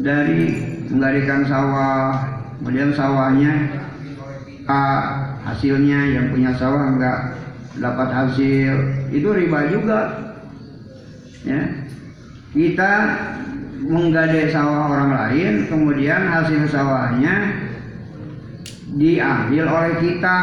[0.00, 0.42] dari
[0.90, 2.10] menggadekan sawah.
[2.60, 3.54] Kemudian sawahnya
[4.68, 7.18] ah, hasilnya yang punya sawah enggak
[7.78, 8.74] dapat hasil.
[9.10, 10.00] Itu riba juga.
[11.42, 11.62] Ya.
[12.50, 12.92] Kita
[13.80, 17.56] menggade sawah orang lain kemudian hasil sawahnya
[18.92, 20.36] diambil oleh kita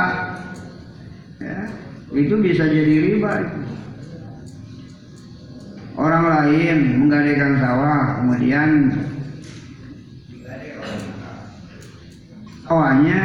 [1.42, 1.60] ya,
[2.14, 3.34] itu bisa jadi riba
[5.98, 8.70] orang lain menggadekan sawah kemudian
[12.68, 13.20] sawahnya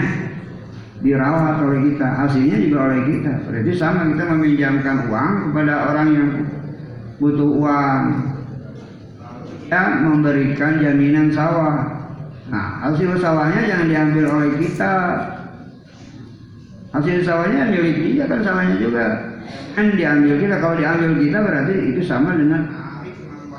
[1.02, 3.32] dirawat oleh kita hasilnya juga oleh kita.
[3.42, 6.30] Berarti sama kita meminjamkan uang kepada orang yang
[7.18, 8.02] butuh uang.
[9.66, 12.06] Ya memberikan jaminan sawah.
[12.52, 14.92] Nah hasil sawahnya jangan diambil oleh kita
[16.92, 19.04] hasil sawahnya milik dia kan sawahnya juga.
[19.72, 22.68] Kan diambil kita kalau diambil kita berarti itu sama dengan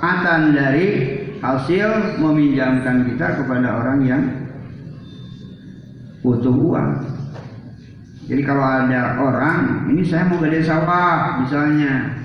[0.03, 0.87] manfaatan dari
[1.39, 4.23] hasil meminjamkan kita kepada orang yang
[6.19, 6.91] butuh uang.
[8.27, 12.19] Jadi kalau ada orang ini saya mau gede sawah misalnya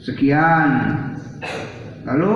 [0.00, 0.68] sekian.
[2.06, 2.32] Lalu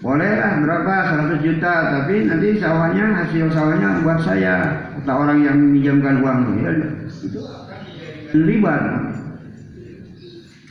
[0.00, 0.94] bolehlah berapa
[1.34, 6.70] 100 juta tapi nanti sawahnya hasil sawahnya buat saya kata orang yang meminjamkan uang ya
[6.74, 8.74] itu riba.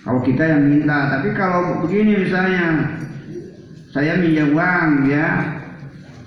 [0.04, 3.00] Kalau kita yang minta tapi kalau begini misalnya
[3.96, 5.56] saya minjam uang ya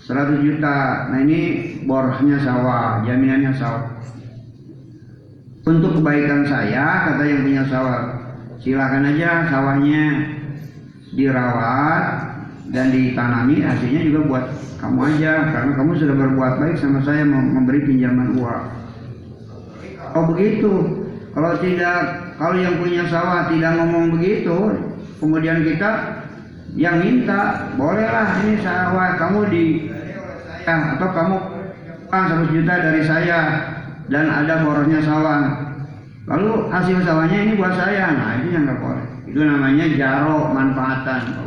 [0.09, 1.12] 100 juta.
[1.12, 1.40] Nah ini
[1.84, 3.92] borosnya sawah jaminannya sawah.
[5.68, 8.24] Untuk kebaikan saya kata yang punya sawah
[8.64, 10.04] silakan aja sawahnya
[11.12, 12.27] dirawat
[12.68, 14.44] dan ditanami hasilnya juga buat
[14.80, 15.32] kamu aja.
[15.52, 18.64] Karena kamu sudah berbuat baik sama saya memberi pinjaman uang.
[20.16, 20.72] Oh begitu.
[21.36, 21.98] Kalau tidak
[22.38, 24.56] kalau yang punya sawah tidak ngomong begitu
[25.18, 26.22] kemudian kita
[26.78, 29.64] yang minta bolehlah ini sawah kamu di
[30.62, 31.36] ya, atau kamu
[32.08, 33.38] kan 100 juta dari saya
[34.08, 35.68] dan ada borosnya sawah.
[36.28, 38.12] Lalu hasil sawahnya ini buat saya.
[38.12, 39.06] Nah itu yang nggak boleh.
[39.28, 41.44] Itu namanya jaro manfaatan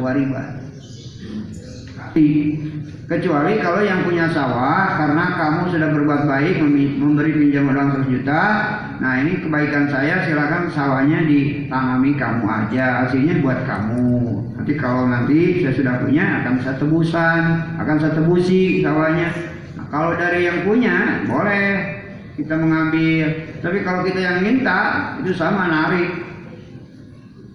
[3.11, 6.63] kecuali kalau yang punya sawah karena kamu sudah berbuat baik
[6.95, 8.43] memberi pinjam uang 100 juta
[9.03, 14.15] nah ini kebaikan saya silakan sawahnya ditangami kamu aja hasilnya buat kamu.
[14.55, 17.41] Nanti kalau nanti saya sudah punya akan saya tebusan
[17.81, 19.29] akan saya tebusi sawahnya.
[19.75, 21.67] Nah, kalau dari yang punya boleh
[22.37, 23.25] kita mengambil.
[23.59, 26.30] Tapi kalau kita yang minta itu sama narik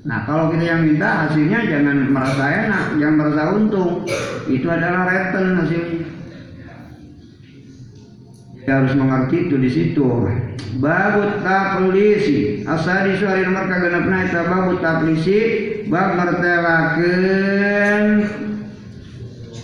[0.07, 4.07] Nah kalau kita yang minta hasilnya jangan merasa enak, jangan merasa untung.
[4.47, 6.07] Itu adalah return hasilnya.
[8.55, 10.07] Kita harus mengerti itu di situ.
[10.79, 12.63] Babut taplisi.
[12.63, 15.39] Asal di suari nomor kagenapna itu babut taplisi.
[15.91, 18.03] Bab mertelakan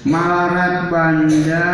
[0.03, 1.71] malarat banda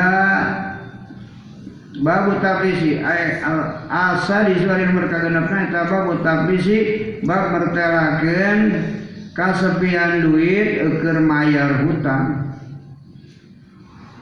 [1.99, 3.43] babu tablisi ay
[3.91, 6.79] asa di suari nomor kagenapna eta babu tablisi
[7.27, 8.61] bab mertelakeun
[9.35, 12.55] kasepian duit keur mayar hutang.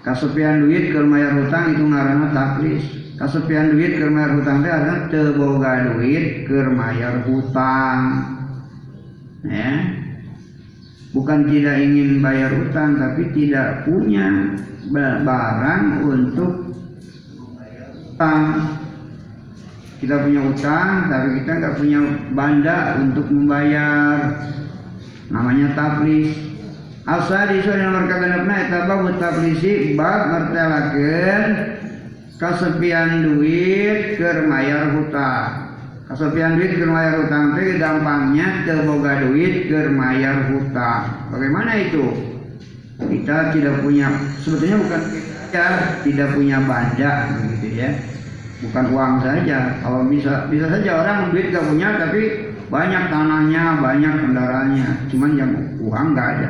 [0.05, 2.85] Kasepian duit keur mayar hutang itu ngaranna tablis
[3.17, 8.01] kasepian duit keur mayar hutang teh adalah teu boga duit keur mayar hutang.
[9.45, 9.73] Ya.
[11.17, 14.53] Bukan tidak ingin bayar hutang tapi tidak punya
[15.25, 16.66] barang untuk
[18.17, 18.81] utang
[20.01, 22.01] kita punya utang tapi kita nggak punya
[22.33, 24.41] banda untuk membayar.
[25.29, 26.33] Namanya tablis.
[27.05, 31.43] Asa di sana nomor kagenepna eta bab tablisi bab ngertelakeun
[32.41, 35.77] kasepian duit keur mayar hutang
[36.11, 42.05] kasepian duit keur mayar hutang teh gampangnya teu boga duit keur mayar hutang bagaimana itu?
[42.97, 44.09] Kita tidak punya
[44.41, 45.03] sebetulnya bukan
[45.57, 47.91] kita tidak punya banda gitu ya.
[48.61, 49.81] Bukan uang saja.
[49.81, 54.89] Kalau bisa bisa saja orang duit gak punya tapi banyak tanahnya banyak kendaraannya.
[55.09, 56.49] Cuman yang uang nggak ada.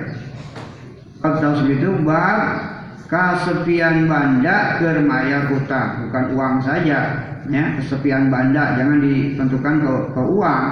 [1.22, 2.66] Atau segitu bab
[3.06, 6.98] kesepian banda kermayar hutang bukan uang saja
[7.46, 7.64] ya.
[7.78, 10.66] Kesepian banda jangan ditentukan ke, ke uang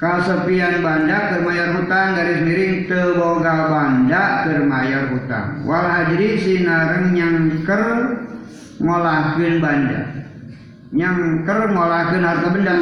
[0.00, 5.60] Kasepian banda kermayar hutang garis miring teboga banda kermayar hutang.
[5.68, 7.84] Wal hajri sinareng nyangker
[8.80, 10.24] ngolahkeun banda.
[10.88, 12.74] Nyangker ngolahkeun harta benda.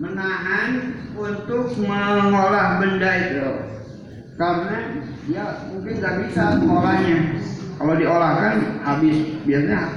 [0.00, 0.68] Menahan
[1.12, 3.52] untuk mengolah benda itu
[4.40, 4.76] karena
[5.28, 7.18] dia mungkin nggak bisa mengolahnya.
[7.76, 9.92] Kalau diolahkan habis biasanya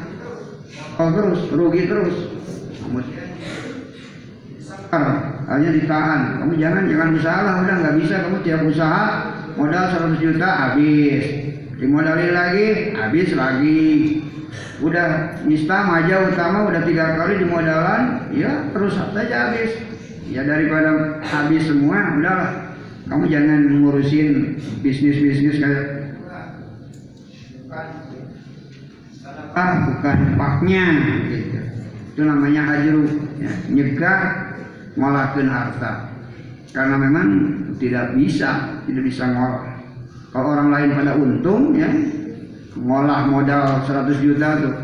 [1.00, 2.16] oh terus rugi terus
[5.50, 6.22] hanya ditahan.
[6.42, 8.16] Kamu jangan jangan usaha udah nggak bisa.
[8.26, 9.04] Kamu tiap usaha
[9.60, 9.86] modal
[10.18, 11.26] 100 juta habis.
[11.78, 13.84] Dimodalin lagi habis lagi.
[14.84, 19.72] Udah nista aja utama udah tiga kali di modalan ya terus saja habis.
[20.28, 22.52] Ya daripada habis semua udahlah.
[23.04, 26.04] Kamu jangan ngurusin bisnis bisnis kayak
[29.54, 30.86] ah bukan paknya
[31.30, 31.60] gitu.
[32.14, 33.06] itu namanya hajru
[33.38, 34.43] ya, nyegah
[34.98, 35.92] ngolahkan harta.
[36.74, 37.28] Karena memang
[37.78, 39.66] tidak bisa tidak bisa ngolah.
[40.34, 41.90] Kalau orang lain pada untung ya
[42.74, 44.76] ngolah modal 100 juta tuh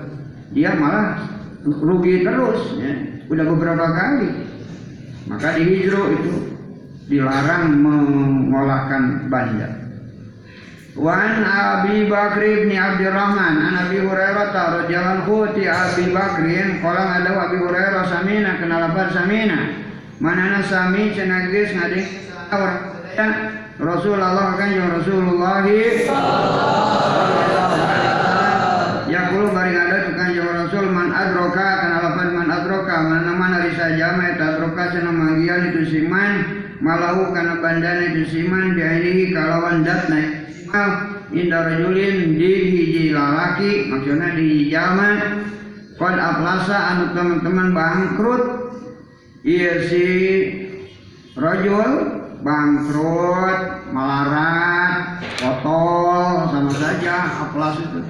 [0.54, 1.18] dia malah
[1.66, 2.94] rugi terus ya.
[3.30, 4.30] Udah beberapa kali.
[5.30, 6.34] Maka di hijro itu
[7.10, 9.70] dilarang mengolahkan banja.
[10.98, 17.58] Wan Abi Bakri bin Abdurrahman an Abi Hurairah radhiyallahu ti Abi Bakrin qala ada Abi
[17.62, 19.60] Hurairah samina kenalapan samina
[20.20, 22.08] manana sami cenagis ngading
[23.80, 25.64] Rasulullah kan yang Rasulullah.
[29.10, 32.96] Ya kulo bari ada tukang yang Rasul man adroka kenalapan man adroka.
[33.08, 36.34] Mana mana jama eta adroka cenah manggian itu siman.
[36.84, 40.52] Malahu kana bandana itu siman biainihi kalawan dat naik.
[41.30, 45.10] Inda rajulin di hiji lalaki maksudnya di jama
[46.00, 48.69] Kod aplasa anu teman-teman bangkrut
[49.40, 50.06] Iya si
[51.40, 51.92] rajul
[52.44, 58.04] bangkrut, melarat, kotor sama saja aplas itu.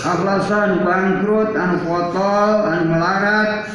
[0.00, 3.68] Aplasan bangkrut, anu kotor, anu melarat.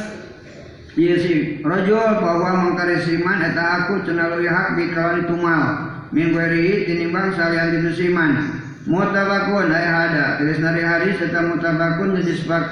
[0.98, 1.32] Iya si
[1.62, 5.62] rajul bahwa mengkarisiman eta aku cenah leuwih hak dikawan tumal.
[6.10, 8.58] Min guerihi tinimbang salian itu siman.
[8.90, 10.42] Mutabakun ay hada.
[10.42, 12.64] Tulis nari hadis eta mutabakun jadi sepak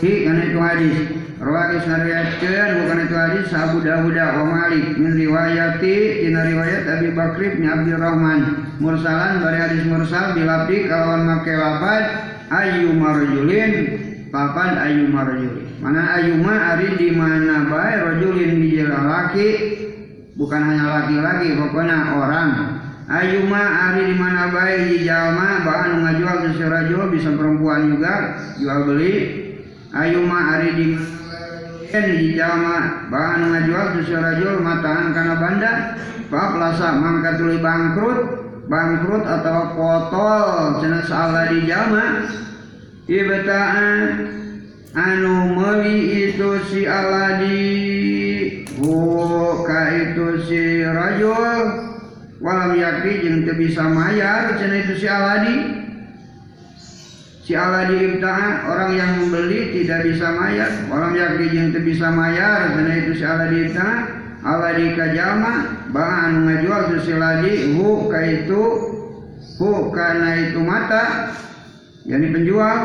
[0.00, 1.25] hi kana itu hadis.
[1.36, 4.96] Rawakis nariatkeun bukan itu hadis Abu Dawud wa Malik.
[4.96, 8.40] Min riwayati tina riwayat Abi Bakri bin Abdurrahman.
[8.80, 12.04] Mursalan dari hadis mursal bilabdi kalawan make lafaz
[12.48, 13.72] ayyuma rajulin
[14.32, 19.50] papan ayyuma rajulin mana ayyuma ari di mana bae rajulin di laki
[20.40, 22.50] bukan hanya laki-laki pokoknya orang.
[23.06, 29.14] Ayuma ari di mana bae di jalma bahan ngajual rajul bisa perempuan juga jual beli.
[29.92, 30.86] Ayuma ari di
[31.90, 35.72] di jalma bahan ngajual si rajul mataan kana banda.
[36.26, 38.20] Paplasa mangka tuli bangkrut.
[38.66, 40.82] Bangkrut atau potol.
[40.82, 42.26] Cenah salah di jalma
[43.06, 44.00] ibataan
[44.92, 47.62] anu meuli itu si aladi.
[49.66, 51.64] Ka itu si rajul.
[52.36, 55.85] Walam yakti jeung bisa mayar cenah itu si aladi
[57.46, 60.70] si aladi ibta'a orang yang membeli tidak bisa mayar.
[60.90, 63.24] Walam yakti jeung teu bisa mayar cenah itu si
[64.42, 68.62] aladi ka jalma bang anu ngajual tu si aladi hu itu
[69.62, 71.30] hu kana itu mata.
[72.02, 72.78] Yani penjual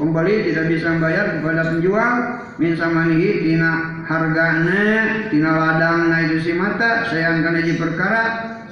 [0.00, 2.12] pembeli tidak bisa membayar kepada penjual.
[2.54, 4.80] Min samanihi tina hargana
[5.28, 7.04] tina ladang na itu si mata.
[7.12, 8.22] Sayang kana ji perkara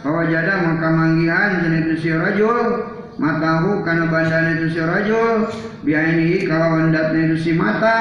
[0.01, 5.49] bahwa jada maka manggihan tina itu si rajul matahu kana bandana itu si rajul
[5.85, 7.99] biainihi kalawan datna itu si mata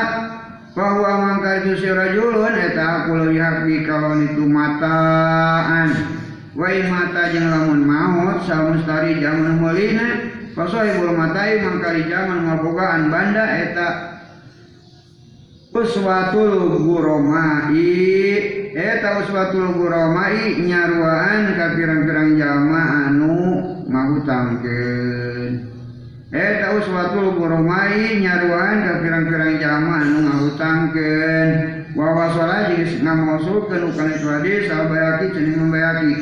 [0.71, 5.89] bahwa mangka itu si rajulun eta aku leuwih hak kalawan itu mataan.
[6.51, 13.89] Wai mata jeung lamun maut samustari jamun meulina Fasohibul matai mangkali zaman ngabogaan banda eta
[15.71, 17.87] uswatul guromai
[18.75, 23.35] eta uswatul guromai nyaruaan ka pirang-pirang anu
[23.91, 25.53] ngahutangkeun
[26.31, 31.49] eta uswatul guromai nyaruaan ka pirang-pirang jalma anu ngahutangkeun
[31.91, 36.13] wa wasala jeung ngamosulkeun itu hadis sabayaki cenah membayaki.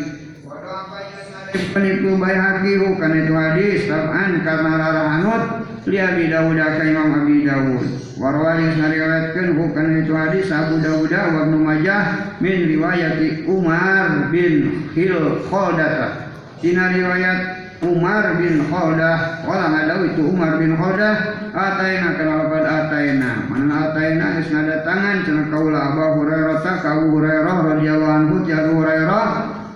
[1.49, 7.89] Penipu bayhaqi bukan itu hadis tab'an karena rarahanut li Abi Dawud ka Imam Abi Dawud.
[8.21, 15.41] Warwali nariwayatkeun bukan itu hadis Abu Dawud wa Ibnu Majah min riwayati Umar bin Khil
[15.49, 16.29] Khodata
[16.61, 21.15] dina riwayat Umar bin Khodah Wala itu Umar bin Khodah
[21.55, 23.31] Ataina kenalapan Ataina?
[23.47, 25.23] Mana Ataina Is tangan.
[25.23, 29.27] Cina kaula Abu Hurairah Ka Abu Hurairah radhiyallahu anhu Abu Hurairah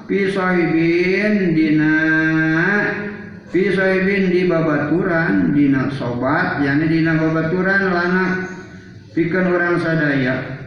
[0.04, 0.20] fi
[1.56, 1.96] dina
[3.50, 6.60] fi sahibin di babaturan dina sobat.
[6.60, 8.26] Yani dina babaturan lana.
[9.14, 10.63] Pikeun orang sadaya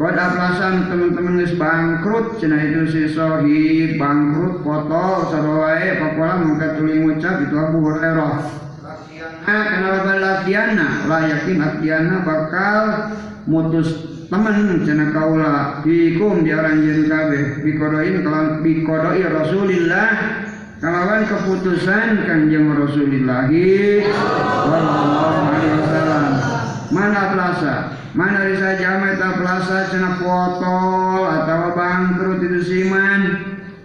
[0.00, 6.80] pada aplasan teman-teman geus bangkrut cenah itu si sahib bangkrut foto sarua wae papola mangka
[6.80, 8.34] tuluy ngucap itu Abu Hurairah.
[9.44, 11.60] Nah, kenapa latiana lah yakin
[12.24, 12.82] bakal
[13.44, 15.84] mutus teman cina kaula.
[15.84, 17.44] Bikum di orang jadi kabeh.
[17.60, 20.08] Bikodoin kalau bikodoi rasulillah.
[20.80, 24.00] Kalawan keputusan kanjeng rasulillahi.
[24.64, 26.59] Sallallahu alaihi
[26.90, 27.74] mana plaza?
[28.14, 33.22] Mana bisa jameta plaza cina potol atau bangkrut itu siman.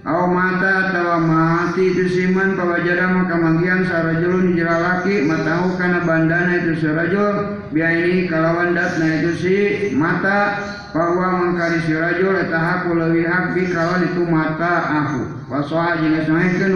[0.05, 6.77] Aw mata atau mati itu siman pawajada maka manggian sarajulun jelalaki matahu kana bandana itu
[6.77, 7.57] sarajul.
[7.73, 9.57] Biaini kalawan datna itu si
[9.97, 10.61] mata
[10.93, 15.21] bahwa mengkari si rajul eta haku leuwih hak bi kalawan itu mata aku.
[15.49, 16.21] Wasoha jeung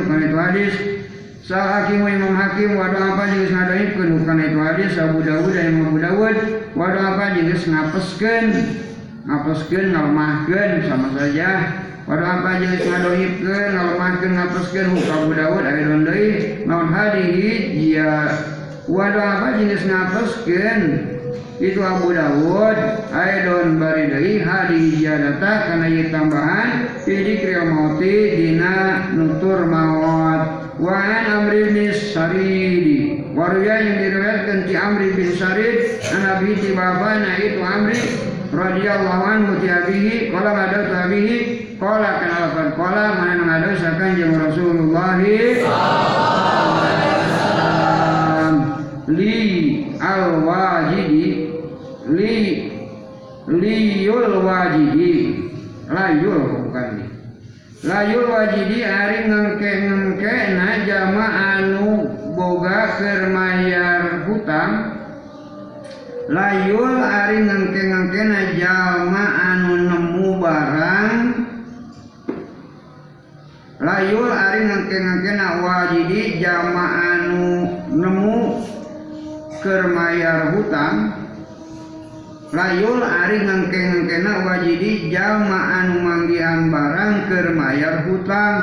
[0.06, 0.73] kana itu hadis
[1.49, 4.93] Sal hakim imam hakim wadah apa jeung ngadaikeun kana itu hadis.
[5.01, 6.38] Abu Dawud dan Imam Abu Dawud
[6.77, 8.45] wadah apa jeung ngapeskeun
[9.26, 11.81] ngapeskeun ngalemahkeun sama saja.
[12.05, 16.30] Pada apa jenis ngadohipkeun ngalemahkeun ngapeskeun hukum Abu Dawud ayeuna deui
[16.69, 17.49] naon hadihi?
[17.81, 18.13] Jia
[18.85, 20.81] wadah apa jenis ngapeskeun
[21.57, 22.77] itu Abu Dawud
[23.09, 30.95] aidon bari deui hadihi data kana ieu tambahan fi dzikri mauti dina nutur maut wa
[30.95, 37.99] an bin saridi waruya yang diriwayatkan ti amri bin sarid an abi babana itu amri
[38.49, 41.38] radhiyallahu anhu ti abihi qala ngadu abihi
[41.80, 45.15] Kola kenalkan kola mana ngadu sakan jeung Rasulullah
[49.07, 51.56] li al wajidi
[52.11, 52.35] li
[53.47, 55.39] liyul wajidi
[55.88, 56.59] bukan
[57.84, 64.99] layu wajidi Ari ngengkengkena jama anu boga kermayar hutang.
[66.30, 69.26] Layul Ari ngengkengkena jama
[69.56, 71.15] anu nemu barang.
[73.80, 76.85] Layul Ari ngengkengkena wajidi jama
[77.15, 77.47] anu
[77.95, 78.38] nemu
[79.64, 81.18] kermayar hutang.
[82.49, 88.57] Layul ari ngengke-ngengke nak wajidi jama anu manggihan barang kermayar hutang.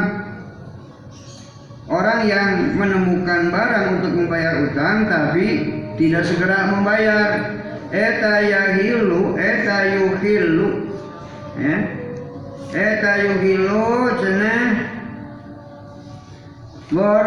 [1.86, 5.46] Orang yang menemukan barang untuk membayar hutang tapi
[5.94, 7.54] tidak segera membayar.
[7.94, 10.90] Eta yahilu eta yuhilu
[11.54, 11.78] ya.
[12.74, 13.86] Eta yuhilu
[14.18, 14.70] cenah.
[16.90, 17.26] Bor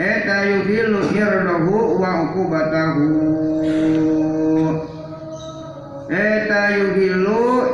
[0.00, 3.08] eta yuhilu irdahu wa uqubatahu
[6.10, 7.70] Eta yuhilu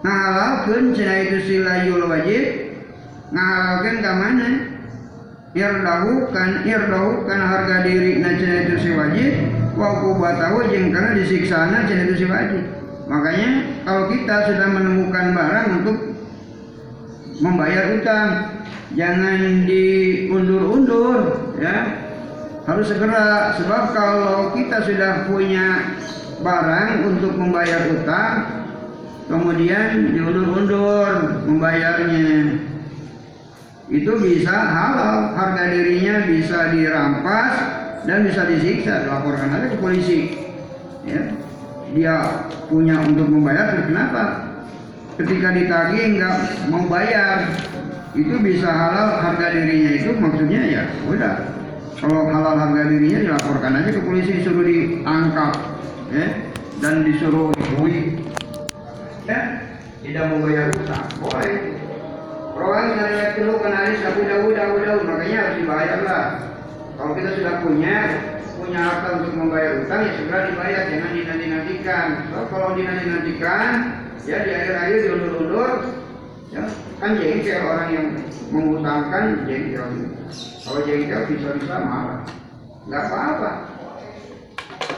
[0.00, 2.72] ngahalalkeun cenah itu si layul wajib
[3.36, 4.48] ngahalalkeun ka mana?
[5.52, 9.32] Irdahu kan irdahu kan harga diri na cenah itu si wajib
[9.76, 12.64] wa uqubatahu jeung kana disiksana cenah itu si wajib.
[13.12, 13.50] Makanya
[13.84, 15.96] kalau kita sudah menemukan barang untuk
[17.44, 18.28] membayar utang
[18.96, 22.08] jangan diundur-undur ya.
[22.64, 25.96] Harus segera sebab kalau kita sudah punya
[26.42, 28.34] barang untuk membayar utang
[29.28, 32.64] kemudian diundur-undur membayarnya.
[33.88, 37.52] Itu bisa halal harga dirinya bisa dirampas
[38.04, 40.36] dan bisa disiksa dilaporkan aja ke polisi.
[41.08, 41.32] Ya
[41.96, 42.16] dia
[42.68, 44.24] punya untuk membayar kenapa?
[45.16, 46.36] Ketika ditagih nggak
[46.68, 47.48] membayar
[48.12, 51.34] itu bisa halal harga dirinya itu maksudnya ya udah.
[51.98, 55.78] Kalau halal harga dirinya dilaporkan aja ke polisi disuruh diangkat
[56.08, 56.26] ya
[56.80, 58.16] dan disuruh bui
[59.28, 59.40] ya?
[59.98, 61.04] Tidak membayar utang.
[61.20, 61.76] Boleh.
[62.58, 66.24] Orang yang lihat dulu kan hadis Abu Dawud Abu Dawud makanya harus dibayar lah.
[66.96, 67.96] Kalau kita sudah punya
[68.58, 70.82] punya harta untuk membayar utang ya segera dibayar.
[70.90, 72.06] Jangan dinanti-nantikan.
[72.32, 73.70] So, kalau dinanti-nantikan
[74.26, 75.70] ya di akhir-akhir diundur-undur
[76.50, 76.62] ya.
[76.98, 78.06] Kan jengkel orang yang
[78.50, 79.86] mengutangkan jengkel.
[80.66, 82.22] Kalau jengkel bisa-bisa marah.
[82.88, 83.50] Nggak apa-apa.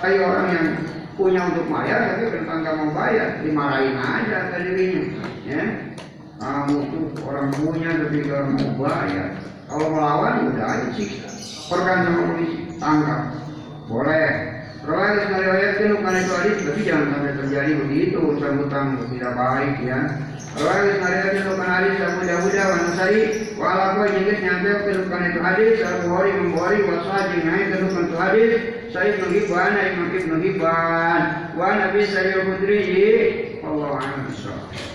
[0.01, 0.67] Kayak orang yang
[1.21, 5.03] punya untuk bayar tapi tentang nggak mau bayar dimarahin aja dirinya
[5.45, 5.65] ya.
[6.41, 9.29] Kamu tuh orang punya tapi nggak mau bayar.
[9.69, 11.31] Kalau melawan udah aja siksa
[11.71, 13.23] perkan sama polisi tangkap.
[13.87, 14.31] Boleh.
[14.81, 20.01] Rawat meriwayatkan bukan itu hadis, tapi jangan sampai terjadi begitu urusan hutang tidak baik ya.
[20.57, 23.21] Rawat meriwayatkan bukan hadis, Abu Dawud wa Nasai,
[23.61, 28.17] wa ala kuwa jenis nyampe kedudukan itu hadis, Abu Hori membori wasa jengai kedudukan itu
[28.17, 28.53] hadis,
[28.91, 31.23] saya menghibban, Imam Ibn Hibban,
[31.55, 32.83] wa Nabi Sayyid Putri,
[33.63, 34.90] Allah Amin.